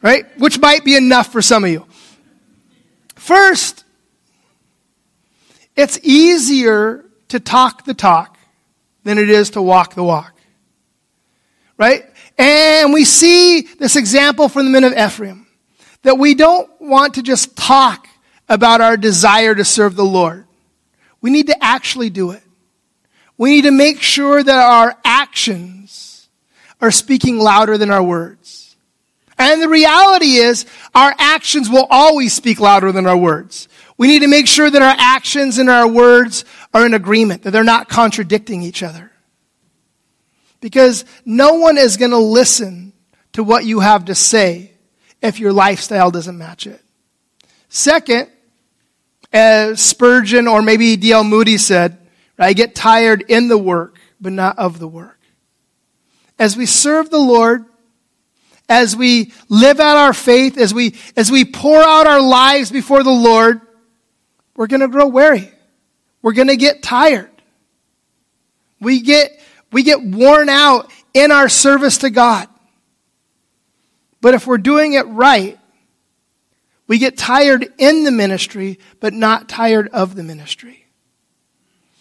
Right? 0.01 0.25
Which 0.39 0.59
might 0.59 0.83
be 0.83 0.95
enough 0.95 1.31
for 1.31 1.41
some 1.41 1.63
of 1.63 1.69
you. 1.69 1.85
First, 3.21 3.85
it's 5.75 5.99
easier 6.01 7.05
to 7.27 7.39
talk 7.39 7.85
the 7.85 7.93
talk 7.93 8.35
than 9.03 9.19
it 9.19 9.29
is 9.29 9.51
to 9.51 9.61
walk 9.61 9.93
the 9.93 10.03
walk. 10.03 10.33
Right? 11.77 12.03
And 12.39 12.91
we 12.91 13.05
see 13.05 13.61
this 13.61 13.95
example 13.95 14.49
from 14.49 14.65
the 14.65 14.71
men 14.71 14.83
of 14.85 14.93
Ephraim 14.93 15.45
that 16.01 16.17
we 16.17 16.33
don't 16.33 16.67
want 16.81 17.13
to 17.13 17.21
just 17.21 17.55
talk 17.55 18.07
about 18.49 18.81
our 18.81 18.97
desire 18.97 19.53
to 19.53 19.63
serve 19.63 19.95
the 19.95 20.03
Lord. 20.03 20.47
We 21.21 21.29
need 21.29 21.45
to 21.45 21.63
actually 21.63 22.09
do 22.09 22.31
it. 22.31 22.41
We 23.37 23.51
need 23.51 23.65
to 23.65 23.71
make 23.71 24.01
sure 24.01 24.41
that 24.41 24.65
our 24.65 24.97
actions 25.05 26.27
are 26.81 26.89
speaking 26.89 27.37
louder 27.37 27.77
than 27.77 27.91
our 27.91 28.01
words. 28.01 28.40
And 29.41 29.59
the 29.59 29.69
reality 29.69 30.35
is, 30.35 30.67
our 30.93 31.15
actions 31.17 31.67
will 31.67 31.87
always 31.89 32.31
speak 32.31 32.59
louder 32.59 32.91
than 32.91 33.07
our 33.07 33.17
words. 33.17 33.67
We 33.97 34.07
need 34.07 34.19
to 34.19 34.27
make 34.27 34.45
sure 34.45 34.69
that 34.69 34.81
our 34.81 34.95
actions 34.97 35.57
and 35.57 35.67
our 35.67 35.87
words 35.87 36.45
are 36.75 36.85
in 36.85 36.93
agreement, 36.93 37.41
that 37.43 37.51
they're 37.51 37.63
not 37.63 37.89
contradicting 37.89 38.61
each 38.61 38.83
other. 38.83 39.11
Because 40.59 41.05
no 41.25 41.55
one 41.55 41.79
is 41.79 41.97
going 41.97 42.11
to 42.11 42.19
listen 42.19 42.93
to 43.33 43.43
what 43.43 43.65
you 43.65 43.79
have 43.79 44.05
to 44.05 44.15
say 44.15 44.73
if 45.23 45.39
your 45.39 45.53
lifestyle 45.53 46.11
doesn't 46.11 46.37
match 46.37 46.67
it. 46.67 46.79
Second, 47.67 48.29
as 49.33 49.81
Spurgeon 49.81 50.47
or 50.47 50.61
maybe 50.61 50.95
D.L. 50.97 51.23
Moody 51.23 51.57
said, 51.57 51.97
I 52.37 52.53
get 52.53 52.75
tired 52.75 53.23
in 53.27 53.47
the 53.47 53.57
work, 53.57 53.97
but 54.19 54.33
not 54.33 54.59
of 54.59 54.77
the 54.77 54.87
work. 54.87 55.19
As 56.37 56.55
we 56.55 56.67
serve 56.67 57.09
the 57.09 57.19
Lord, 57.19 57.65
as 58.71 58.95
we 58.95 59.33
live 59.49 59.81
out 59.81 59.97
our 59.97 60.13
faith, 60.13 60.57
as 60.57 60.73
we, 60.73 60.95
as 61.17 61.29
we 61.29 61.43
pour 61.43 61.83
out 61.83 62.07
our 62.07 62.21
lives 62.21 62.71
before 62.71 63.03
the 63.03 63.11
Lord, 63.11 63.59
we're 64.55 64.67
going 64.67 64.79
to 64.79 64.87
grow 64.87 65.07
weary. 65.07 65.51
We're 66.21 66.31
going 66.31 66.47
to 66.47 66.55
get 66.55 66.81
tired. 66.81 67.29
We 68.79 69.01
get, 69.01 69.37
we 69.73 69.83
get 69.83 70.01
worn 70.01 70.47
out 70.47 70.89
in 71.13 71.33
our 71.33 71.49
service 71.49 71.97
to 71.97 72.09
God. 72.09 72.47
But 74.21 74.35
if 74.35 74.47
we're 74.47 74.57
doing 74.57 74.93
it 74.93 75.05
right, 75.07 75.59
we 76.87 76.97
get 76.97 77.17
tired 77.17 77.73
in 77.77 78.05
the 78.05 78.11
ministry, 78.11 78.79
but 79.01 79.13
not 79.13 79.49
tired 79.49 79.89
of 79.89 80.15
the 80.15 80.23
ministry. 80.23 80.85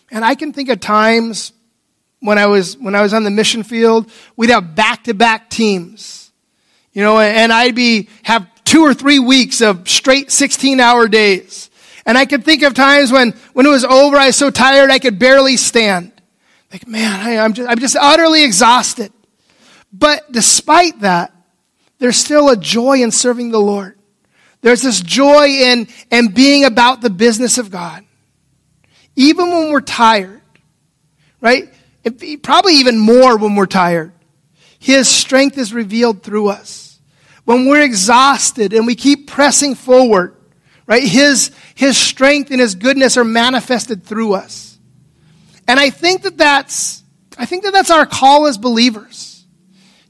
And 0.09 0.25
I 0.25 0.37
can 0.37 0.53
think 0.53 0.69
of 0.69 0.79
times 0.79 1.53
when 2.21 2.39
I 2.39 2.47
was, 2.47 2.79
when 2.79 2.95
I 2.95 3.03
was 3.03 3.13
on 3.13 3.25
the 3.25 3.31
mission 3.31 3.65
field, 3.65 4.09
we'd 4.37 4.51
have 4.51 4.77
back 4.77 5.03
to 5.05 5.15
back 5.15 5.51
teams. 5.51 6.20
You 7.01 7.07
know, 7.07 7.19
and 7.19 7.51
I'd 7.51 7.75
be, 7.75 8.11
have 8.25 8.47
two 8.63 8.83
or 8.83 8.93
three 8.93 9.19
weeks 9.19 9.63
of 9.63 9.89
straight 9.89 10.31
16 10.31 10.81
hour 10.81 11.09
days. 11.09 11.71
And 12.05 12.19
I 12.19 12.27
could 12.27 12.45
think 12.45 12.63
of 12.63 12.75
times 12.75 13.11
when, 13.11 13.31
when 13.55 13.65
it 13.65 13.71
was 13.71 13.87
over, 13.87 14.19
I 14.19 14.27
was 14.27 14.37
so 14.37 14.51
tired 14.51 14.91
I 14.91 14.99
could 14.99 15.19
barely 15.19 15.57
stand. 15.57 16.13
Like, 16.71 16.87
man, 16.87 17.27
I, 17.27 17.39
I'm, 17.39 17.55
just, 17.55 17.71
I'm 17.71 17.79
just 17.79 17.97
utterly 17.97 18.45
exhausted. 18.45 19.15
But 19.91 20.31
despite 20.31 21.01
that, 21.01 21.33
there's 22.01 22.19
still 22.19 22.51
a 22.51 22.57
joy 22.59 23.03
in 23.03 23.13
serving 23.13 23.51
the 23.51 23.59
Lord. 23.59 23.99
There's 24.61 24.83
this 24.83 25.01
joy 25.01 25.47
in, 25.47 25.89
in 26.11 26.33
being 26.33 26.67
about 26.67 27.01
the 27.01 27.09
business 27.09 27.57
of 27.57 27.71
God. 27.71 28.05
Even 29.17 29.51
when 29.51 29.71
we're 29.71 29.81
tired, 29.81 30.43
right? 31.41 31.73
It, 32.05 32.43
probably 32.43 32.75
even 32.75 32.99
more 32.99 33.39
when 33.39 33.55
we're 33.55 33.65
tired. 33.65 34.13
His 34.79 35.09
strength 35.09 35.57
is 35.57 35.73
revealed 35.73 36.23
through 36.23 36.49
us. 36.49 36.90
When 37.45 37.67
we're 37.67 37.83
exhausted 37.83 38.73
and 38.73 38.87
we 38.87 38.95
keep 38.95 39.29
pressing 39.29 39.75
forward, 39.75 40.37
right? 40.87 41.03
His, 41.03 41.51
his 41.75 41.97
strength 41.97 42.51
and 42.51 42.61
his 42.61 42.75
goodness 42.75 43.17
are 43.17 43.25
manifested 43.25 44.05
through 44.05 44.35
us. 44.35 44.79
And 45.67 45.79
I 45.79 45.91
think 45.91 46.23
that 46.23 46.37
that's, 46.37 47.03
I 47.39 47.47
think 47.47 47.65
that 47.65 47.73
that's 47.73 47.91
our 47.91 48.07
call 48.07 48.47
as 48.47 48.59
believers. 48.59 49.47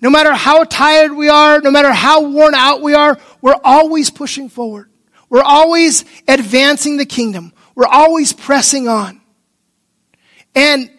No 0.00 0.08
matter 0.08 0.32
how 0.32 0.64
tired 0.64 1.12
we 1.12 1.28
are, 1.28 1.60
no 1.60 1.70
matter 1.70 1.92
how 1.92 2.22
worn 2.22 2.54
out 2.54 2.80
we 2.80 2.94
are, 2.94 3.18
we're 3.42 3.60
always 3.62 4.10
pushing 4.10 4.48
forward. 4.48 4.90
We're 5.28 5.42
always 5.42 6.04
advancing 6.26 6.96
the 6.96 7.04
kingdom. 7.04 7.52
We're 7.74 7.86
always 7.86 8.32
pressing 8.32 8.88
on. 8.88 9.20
And 10.54 10.90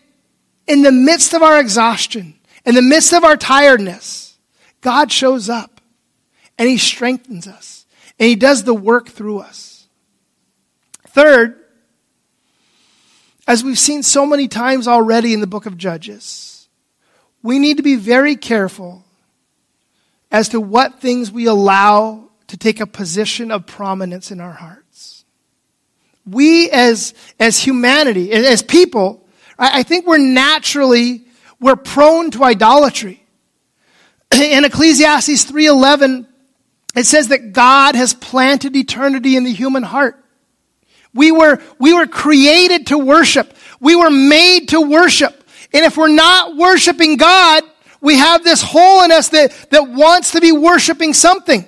in 0.67 0.83
the 0.83 0.91
midst 0.91 1.33
of 1.33 1.41
our 1.41 1.59
exhaustion, 1.59 2.35
in 2.65 2.75
the 2.75 2.81
midst 2.81 3.13
of 3.13 3.23
our 3.23 3.35
tiredness, 3.35 4.37
God 4.81 5.11
shows 5.11 5.49
up 5.49 5.80
and 6.61 6.69
He 6.69 6.77
strengthens 6.77 7.47
us 7.47 7.87
and 8.19 8.29
He 8.29 8.35
does 8.35 8.63
the 8.63 8.73
work 8.75 9.09
through 9.09 9.39
us. 9.39 9.87
Third, 11.07 11.59
as 13.47 13.63
we've 13.63 13.79
seen 13.79 14.03
so 14.03 14.27
many 14.27 14.47
times 14.47 14.87
already 14.87 15.33
in 15.33 15.41
the 15.41 15.47
book 15.47 15.65
of 15.65 15.75
Judges, 15.75 16.69
we 17.41 17.57
need 17.57 17.77
to 17.77 17.83
be 17.83 17.95
very 17.95 18.35
careful 18.35 19.03
as 20.31 20.49
to 20.49 20.61
what 20.61 21.01
things 21.01 21.31
we 21.31 21.47
allow 21.47 22.29
to 22.45 22.57
take 22.57 22.79
a 22.79 22.85
position 22.85 23.49
of 23.49 23.65
prominence 23.65 24.29
in 24.29 24.39
our 24.39 24.53
hearts. 24.53 25.25
We 26.27 26.69
as, 26.69 27.15
as 27.39 27.57
humanity, 27.57 28.31
as 28.31 28.61
people, 28.61 29.25
I 29.57 29.81
think 29.81 30.05
we're 30.05 30.19
naturally, 30.19 31.25
we're 31.59 31.75
prone 31.75 32.29
to 32.31 32.43
idolatry. 32.43 33.25
In 34.31 34.63
Ecclesiastes 34.63 35.51
3.11, 35.51 36.27
it 36.95 37.05
says 37.05 37.29
that 37.29 37.53
God 37.53 37.95
has 37.95 38.13
planted 38.13 38.75
eternity 38.75 39.35
in 39.35 39.43
the 39.43 39.53
human 39.53 39.83
heart. 39.83 40.17
We 41.13 41.31
were, 41.31 41.61
we 41.79 41.93
were 41.93 42.07
created 42.07 42.87
to 42.87 42.97
worship. 42.97 43.53
We 43.79 43.95
were 43.95 44.09
made 44.09 44.69
to 44.69 44.81
worship. 44.81 45.43
And 45.73 45.85
if 45.85 45.97
we're 45.97 46.09
not 46.09 46.55
worshiping 46.55 47.17
God, 47.17 47.63
we 48.01 48.15
have 48.17 48.43
this 48.43 48.61
hole 48.61 49.03
in 49.03 49.11
us 49.11 49.29
that, 49.29 49.51
that 49.69 49.89
wants 49.89 50.31
to 50.31 50.41
be 50.41 50.51
worshiping 50.51 51.13
something. 51.13 51.65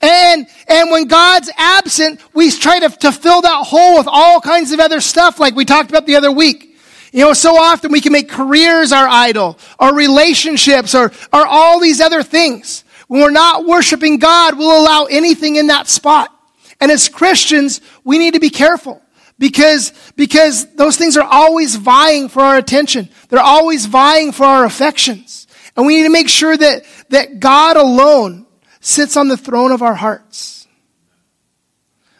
And, 0.00 0.46
and 0.66 0.90
when 0.90 1.06
God's 1.06 1.50
absent, 1.56 2.20
we 2.34 2.50
try 2.50 2.80
to, 2.80 2.88
to 2.88 3.12
fill 3.12 3.42
that 3.42 3.66
hole 3.66 3.98
with 3.98 4.08
all 4.10 4.40
kinds 4.40 4.72
of 4.72 4.80
other 4.80 5.00
stuff 5.00 5.38
like 5.38 5.54
we 5.54 5.64
talked 5.64 5.90
about 5.90 6.06
the 6.06 6.16
other 6.16 6.32
week. 6.32 6.76
You 7.12 7.24
know, 7.24 7.32
so 7.34 7.56
often 7.56 7.92
we 7.92 8.00
can 8.00 8.12
make 8.12 8.28
careers 8.28 8.90
our 8.90 9.06
idol, 9.06 9.58
or 9.78 9.94
relationships, 9.94 10.94
or, 10.94 11.12
or 11.32 11.46
all 11.46 11.78
these 11.78 12.00
other 12.00 12.22
things. 12.22 12.84
When 13.12 13.20
we're 13.20 13.30
not 13.30 13.66
worshiping 13.66 14.16
God, 14.16 14.56
we'll 14.56 14.82
allow 14.82 15.04
anything 15.04 15.56
in 15.56 15.66
that 15.66 15.86
spot. 15.86 16.34
And 16.80 16.90
as 16.90 17.10
Christians, 17.10 17.82
we 18.04 18.16
need 18.16 18.32
to 18.32 18.40
be 18.40 18.48
careful 18.48 19.02
because, 19.38 19.92
because 20.16 20.74
those 20.76 20.96
things 20.96 21.18
are 21.18 21.28
always 21.30 21.76
vying 21.76 22.30
for 22.30 22.40
our 22.40 22.56
attention. 22.56 23.10
They're 23.28 23.38
always 23.38 23.84
vying 23.84 24.32
for 24.32 24.44
our 24.44 24.64
affections. 24.64 25.46
And 25.76 25.84
we 25.84 25.96
need 25.96 26.04
to 26.04 26.08
make 26.08 26.30
sure 26.30 26.56
that, 26.56 26.86
that 27.10 27.38
God 27.38 27.76
alone 27.76 28.46
sits 28.80 29.18
on 29.18 29.28
the 29.28 29.36
throne 29.36 29.72
of 29.72 29.82
our 29.82 29.92
hearts. 29.92 30.66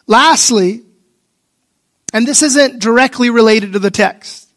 Lastly, 0.05 0.83
and 2.13 2.27
this 2.27 2.43
isn't 2.43 2.77
directly 2.77 3.31
related 3.31 3.73
to 3.73 3.79
the 3.79 3.89
text, 3.89 4.47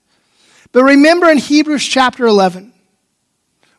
but 0.72 0.82
remember 0.82 1.30
in 1.30 1.38
Hebrews 1.38 1.86
chapter 1.86 2.26
11, 2.26 2.74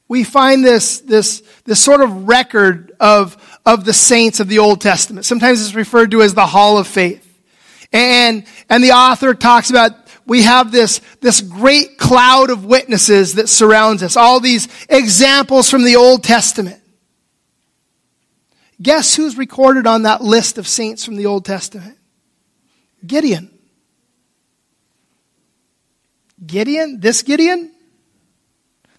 we 0.08 0.24
find 0.24 0.64
this, 0.64 1.01
this, 1.01 1.43
this 1.66 1.80
sort 1.80 2.01
of 2.01 2.28
record 2.28 2.93
of, 2.99 3.38
of 3.66 3.86
the 3.86 3.93
saints 3.93 4.39
of 4.39 4.47
the 4.47 4.60
Old 4.60 4.82
Testament. 4.82 5.26
Sometimes 5.26 5.62
it's 5.66 5.76
referred 5.76 6.12
to 6.12 6.22
as 6.22 6.34
the 6.34 6.45
Hall 6.45 6.78
of 6.78 6.88
Faith. 6.88 7.24
And, 7.91 8.45
and 8.70 8.84
the 8.84 8.91
author 8.91 9.34
talks 9.34 9.70
about 9.70 9.91
we 10.26 10.43
have 10.43 10.72
this, 10.74 10.99
this 11.22 11.39
great 11.39 11.97
cloud 11.97 12.49
of 12.49 12.66
witnesses 12.66 13.36
that 13.36 13.47
surrounds 13.47 14.03
us, 14.03 14.18
all 14.18 14.41
these 14.41 14.68
examples 14.89 15.70
from 15.70 15.86
the 15.86 15.95
Old 15.95 16.24
Testament. 16.24 16.82
Guess 18.82 19.16
who's 19.16 19.38
recorded 19.38 19.88
on 19.88 20.03
that 20.03 20.22
list 20.22 20.58
of 20.58 20.68
saints 20.68 21.03
from 21.05 21.16
the 21.16 21.26
Old 21.26 21.45
Testament? 21.45 21.97
Gideon. 23.05 23.49
Gideon? 26.45 26.99
This 26.99 27.24
Gideon? 27.24 27.72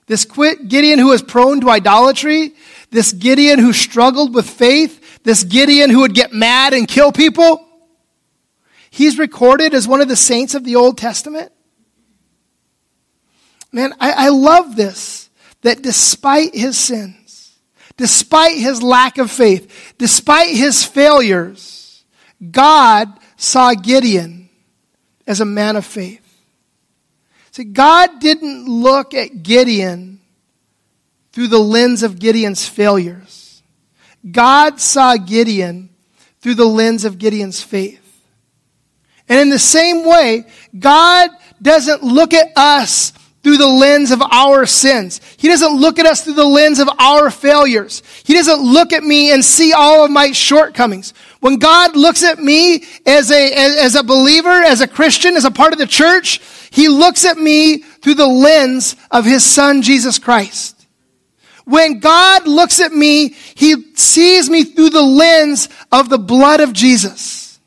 This 0.08 0.24
Gideon 0.24 0.98
who 0.98 1.08
was 1.08 1.22
prone 1.22 1.60
to 1.60 1.70
idolatry, 1.70 2.54
this 2.90 3.12
Gideon 3.12 3.58
who 3.58 3.72
struggled 3.72 4.34
with 4.34 4.48
faith, 4.48 5.22
this 5.22 5.44
Gideon 5.44 5.90
who 5.90 6.00
would 6.00 6.14
get 6.14 6.32
mad 6.32 6.72
and 6.72 6.88
kill 6.88 7.12
people, 7.12 7.64
he's 8.90 9.18
recorded 9.18 9.74
as 9.74 9.86
one 9.86 10.00
of 10.00 10.08
the 10.08 10.16
saints 10.16 10.54
of 10.54 10.64
the 10.64 10.76
Old 10.76 10.96
Testament. 10.96 11.52
Man, 13.70 13.92
I, 14.00 14.12
I 14.12 14.28
love 14.30 14.76
this, 14.76 15.28
that 15.60 15.82
despite 15.82 16.54
his 16.54 16.78
sins, 16.78 17.58
despite 17.98 18.56
his 18.56 18.82
lack 18.82 19.18
of 19.18 19.30
faith, 19.30 19.94
despite 19.98 20.56
his 20.56 20.84
failures, 20.84 22.02
God 22.50 23.08
saw 23.36 23.74
Gideon 23.74 24.48
as 25.26 25.40
a 25.40 25.44
man 25.44 25.76
of 25.76 25.84
faith. 25.84 26.27
See, 27.58 27.64
God 27.64 28.20
didn't 28.20 28.68
look 28.68 29.14
at 29.14 29.42
Gideon 29.42 30.20
through 31.32 31.48
the 31.48 31.58
lens 31.58 32.04
of 32.04 32.20
Gideon's 32.20 32.68
failures. 32.68 33.64
God 34.30 34.78
saw 34.78 35.16
Gideon 35.16 35.90
through 36.40 36.54
the 36.54 36.64
lens 36.64 37.04
of 37.04 37.18
Gideon's 37.18 37.60
faith. 37.60 38.22
And 39.28 39.40
in 39.40 39.50
the 39.50 39.58
same 39.58 40.06
way, 40.06 40.44
God 40.78 41.30
doesn't 41.60 42.04
look 42.04 42.32
at 42.32 42.56
us 42.56 43.12
through 43.42 43.56
the 43.56 43.66
lens 43.66 44.12
of 44.12 44.22
our 44.22 44.64
sins. 44.64 45.20
He 45.36 45.48
doesn't 45.48 45.80
look 45.80 45.98
at 45.98 46.06
us 46.06 46.22
through 46.22 46.34
the 46.34 46.44
lens 46.44 46.78
of 46.78 46.88
our 47.00 47.28
failures. 47.28 48.04
He 48.22 48.34
doesn't 48.34 48.62
look 48.62 48.92
at 48.92 49.02
me 49.02 49.32
and 49.32 49.44
see 49.44 49.72
all 49.72 50.04
of 50.04 50.12
my 50.12 50.30
shortcomings. 50.30 51.12
When 51.40 51.58
God 51.58 51.96
looks 51.96 52.22
at 52.24 52.38
me 52.38 52.84
as 53.06 53.30
a, 53.30 53.52
as 53.78 53.94
a 53.94 54.02
believer, 54.02 54.48
as 54.48 54.80
a 54.80 54.88
Christian, 54.88 55.36
as 55.36 55.44
a 55.44 55.50
part 55.50 55.72
of 55.72 55.78
the 55.78 55.86
church, 55.86 56.40
He 56.70 56.88
looks 56.88 57.24
at 57.24 57.38
me 57.38 57.78
through 57.78 58.14
the 58.14 58.26
lens 58.26 58.96
of 59.10 59.24
His 59.24 59.44
Son, 59.44 59.82
Jesus 59.82 60.18
Christ. 60.18 60.86
When 61.64 62.00
God 62.00 62.48
looks 62.48 62.80
at 62.80 62.92
me, 62.92 63.36
He 63.54 63.94
sees 63.94 64.50
me 64.50 64.64
through 64.64 64.90
the 64.90 65.02
lens 65.02 65.68
of 65.92 66.08
the 66.08 66.18
blood 66.18 66.60
of 66.60 66.72
Jesus. 66.72 67.60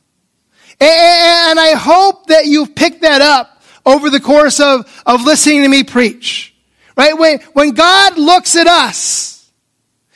And 0.82 1.60
I 1.60 1.76
hope 1.76 2.28
that 2.28 2.48
you've 2.48 2.76
picked 2.76 3.02
that 3.04 3.22
up 3.22 3.62
over 3.86 4.10
the 4.10 4.20
course 4.20 4.60
of, 4.60 5.04
of 5.06 5.24
listening 5.24 5.62
to 5.62 5.70
me 5.70 5.84
preach. 5.84 6.54
Right? 6.98 7.18
When, 7.18 7.40
when 7.54 7.72
God 7.72 8.18
looks 8.18 8.56
at 8.56 8.68
us, 8.68 9.50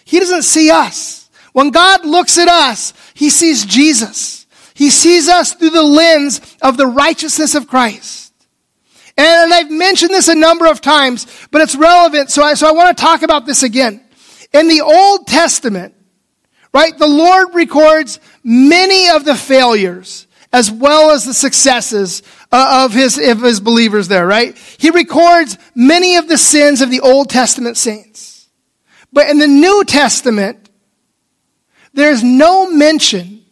He 0.04 0.20
doesn't 0.20 0.44
see 0.44 0.72
us. 0.72 1.30
When 1.54 1.70
God 1.70 2.06
looks 2.06 2.38
at 2.38 2.50
us, 2.50 2.94
He 3.16 3.32
sees 3.32 3.66
Jesus. 3.66 4.46
He 4.76 4.92
sees 4.92 5.28
us 5.28 5.54
through 5.54 5.72
the 5.72 5.82
lens 5.82 6.42
of 6.62 6.78
the 6.78 6.86
righteousness 6.86 7.56
of 7.56 7.68
Christ. 7.68 8.34
And 9.18 9.54
I've 9.54 9.72
mentioned 9.72 10.12
this 10.12 10.28
a 10.28 10.36
number 10.36 10.68
of 10.68 10.82
times, 10.82 11.26
but 11.50 11.62
it's 11.62 11.76
relevant, 11.76 12.30
so 12.30 12.44
I, 12.44 12.54
so 12.54 12.68
I 12.68 12.74
want 12.74 12.96
to 12.96 13.02
talk 13.02 13.24
about 13.24 13.46
this 13.46 13.64
again. 13.64 14.04
In 14.54 14.68
the 14.68 14.82
Old 14.82 15.26
Testament, 15.26 15.96
right, 16.74 16.96
the 16.98 17.08
Lord 17.08 17.56
records 17.56 18.20
many 18.44 19.10
of 19.10 19.24
the 19.24 19.36
failures 19.36 20.28
as 20.52 20.70
well 20.70 21.12
as 21.12 21.26
the 21.26 21.34
successes 21.34 22.22
uh, 22.52 22.84
of 22.86 22.94
his, 22.94 23.18
of 23.18 23.42
his 23.42 23.62
believers 23.62 24.10
there, 24.10 24.28
right? 24.28 24.58
He 24.78 24.90
records 24.90 25.58
many 25.74 26.18
of 26.18 26.28
the 26.28 26.38
sins 26.38 26.82
of 26.82 26.90
the 26.90 27.02
Old 27.02 27.30
Testament 27.30 27.78
saints. 27.78 28.50
But 29.12 29.30
in 29.30 29.40
the 29.40 29.48
New 29.48 29.86
Testament, 29.86 30.65
there's 31.96 32.24
no 32.24 32.70
mention 32.70 33.44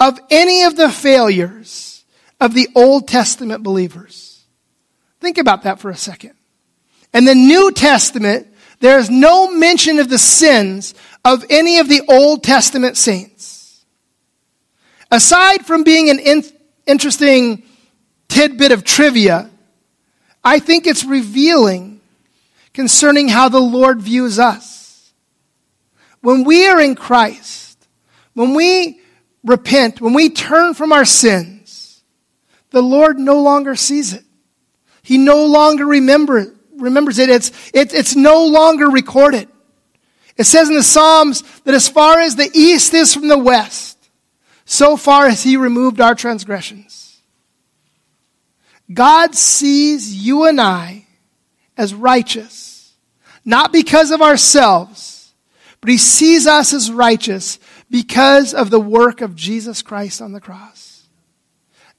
of 0.00 0.18
any 0.30 0.64
of 0.64 0.76
the 0.76 0.90
failures 0.90 2.04
of 2.40 2.54
the 2.54 2.68
Old 2.74 3.06
Testament 3.06 3.62
believers. 3.62 4.44
Think 5.20 5.38
about 5.38 5.62
that 5.62 5.80
for 5.80 5.90
a 5.90 5.96
second. 5.96 6.32
In 7.14 7.24
the 7.24 7.34
New 7.34 7.72
Testament, 7.72 8.46
there 8.80 8.98
is 8.98 9.08
no 9.08 9.50
mention 9.50 9.98
of 9.98 10.08
the 10.08 10.18
sins 10.18 10.94
of 11.24 11.44
any 11.48 11.78
of 11.78 11.88
the 11.88 12.02
Old 12.08 12.42
Testament 12.42 12.96
saints. 12.96 13.84
Aside 15.10 15.64
from 15.64 15.82
being 15.82 16.10
an 16.10 16.18
in- 16.18 16.44
interesting 16.86 17.62
tidbit 18.28 18.72
of 18.72 18.84
trivia, 18.84 19.50
I 20.44 20.58
think 20.58 20.86
it's 20.86 21.04
revealing 21.04 22.00
concerning 22.72 23.28
how 23.28 23.48
the 23.48 23.60
Lord 23.60 24.00
views 24.00 24.38
us. 24.38 24.75
When 26.26 26.42
we 26.42 26.66
are 26.66 26.80
in 26.80 26.96
Christ, 26.96 27.86
when 28.34 28.54
we 28.54 29.00
repent, 29.44 30.00
when 30.00 30.12
we 30.12 30.28
turn 30.28 30.74
from 30.74 30.90
our 30.90 31.04
sins, 31.04 32.02
the 32.70 32.82
Lord 32.82 33.16
no 33.16 33.40
longer 33.42 33.76
sees 33.76 34.12
it. 34.12 34.24
He 35.02 35.18
no 35.18 35.46
longer 35.46 35.86
remember, 35.86 36.52
remembers 36.78 37.20
it. 37.20 37.28
It's, 37.28 37.70
it, 37.72 37.94
it's 37.94 38.16
no 38.16 38.44
longer 38.44 38.90
recorded. 38.90 39.48
It 40.36 40.46
says 40.46 40.68
in 40.68 40.74
the 40.74 40.82
Psalms 40.82 41.44
that 41.60 41.76
as 41.76 41.88
far 41.88 42.18
as 42.18 42.34
the 42.34 42.50
east 42.52 42.92
is 42.92 43.14
from 43.14 43.28
the 43.28 43.38
west, 43.38 43.96
so 44.64 44.96
far 44.96 45.28
has 45.28 45.44
He 45.44 45.56
removed 45.56 46.00
our 46.00 46.16
transgressions. 46.16 47.20
God 48.92 49.36
sees 49.36 50.12
you 50.12 50.46
and 50.46 50.60
I 50.60 51.06
as 51.76 51.94
righteous, 51.94 52.96
not 53.44 53.72
because 53.72 54.10
of 54.10 54.22
ourselves, 54.22 55.15
but 55.86 55.92
He 55.92 55.98
sees 55.98 56.48
us 56.48 56.72
as 56.72 56.90
righteous 56.90 57.60
because 57.88 58.52
of 58.52 58.70
the 58.70 58.80
work 58.80 59.20
of 59.20 59.36
Jesus 59.36 59.82
Christ 59.82 60.20
on 60.20 60.32
the 60.32 60.40
cross. 60.40 61.06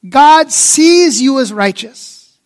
God 0.09 0.51
sees 0.51 1.21
you 1.21 1.39
as 1.39 1.53
righteous. 1.53 2.37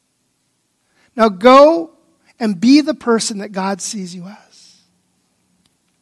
Now 1.16 1.30
go 1.30 1.94
and 2.40 2.62
be 2.62 2.82
the 2.82 2.94
person 2.94 3.40
that 3.40 3.52
God 3.52 3.82
sees 3.82 4.14
you 4.14 4.28
as. 4.28 4.82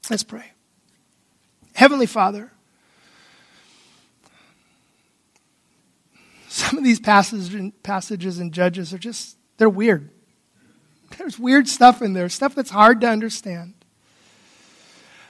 Let's 0.10 0.24
pray. 0.24 0.52
Heavenly 1.74 2.06
Father, 2.06 2.52
some 6.50 6.78
of 6.78 6.84
these 6.84 7.00
passages, 7.00 7.72
passages 7.82 8.42
in 8.42 8.52
Judges 8.52 8.94
are 8.94 8.98
just, 8.98 9.38
they're 9.56 9.70
weird. 9.70 10.10
There's 11.18 11.40
weird 11.40 11.70
stuff 11.70 12.02
in 12.02 12.12
there, 12.12 12.28
stuff 12.28 12.56
that's 12.56 12.72
hard 12.72 13.00
to 13.00 13.08
understand. 13.08 13.76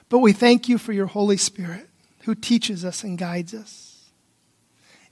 But 0.09 0.19
we 0.19 0.33
thank 0.33 0.67
you 0.67 0.77
for 0.77 0.91
your 0.91 1.05
Holy 1.05 1.37
Spirit 1.37 1.87
who 2.23 2.35
teaches 2.35 2.83
us 2.83 3.03
and 3.03 3.17
guides 3.17 3.53
us. 3.53 4.09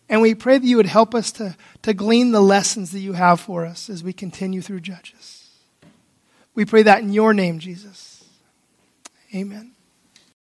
And 0.10 0.22
we 0.22 0.36
pray 0.36 0.58
that 0.58 0.66
you 0.66 0.78
would 0.78 0.86
help 0.86 1.14
us 1.14 1.32
to, 1.34 1.56
to 1.82 1.94
glean 1.94 2.32
the 2.32 2.42
lessons 2.42 2.92
that 2.92 3.00
you 3.00 3.14
have 3.14 3.40
for 3.40 3.66
us 3.66 3.90
as 3.90 4.04
we 4.04 4.14
continue 4.14 4.62
through 4.62 4.82
Judges. 4.82 5.50
We 6.56 6.66
pray 6.66 6.84
that 6.84 7.04
in 7.04 7.14
your 7.14 7.34
name, 7.34 7.60
Jesus. 7.60 8.24
Amen. 9.36 9.77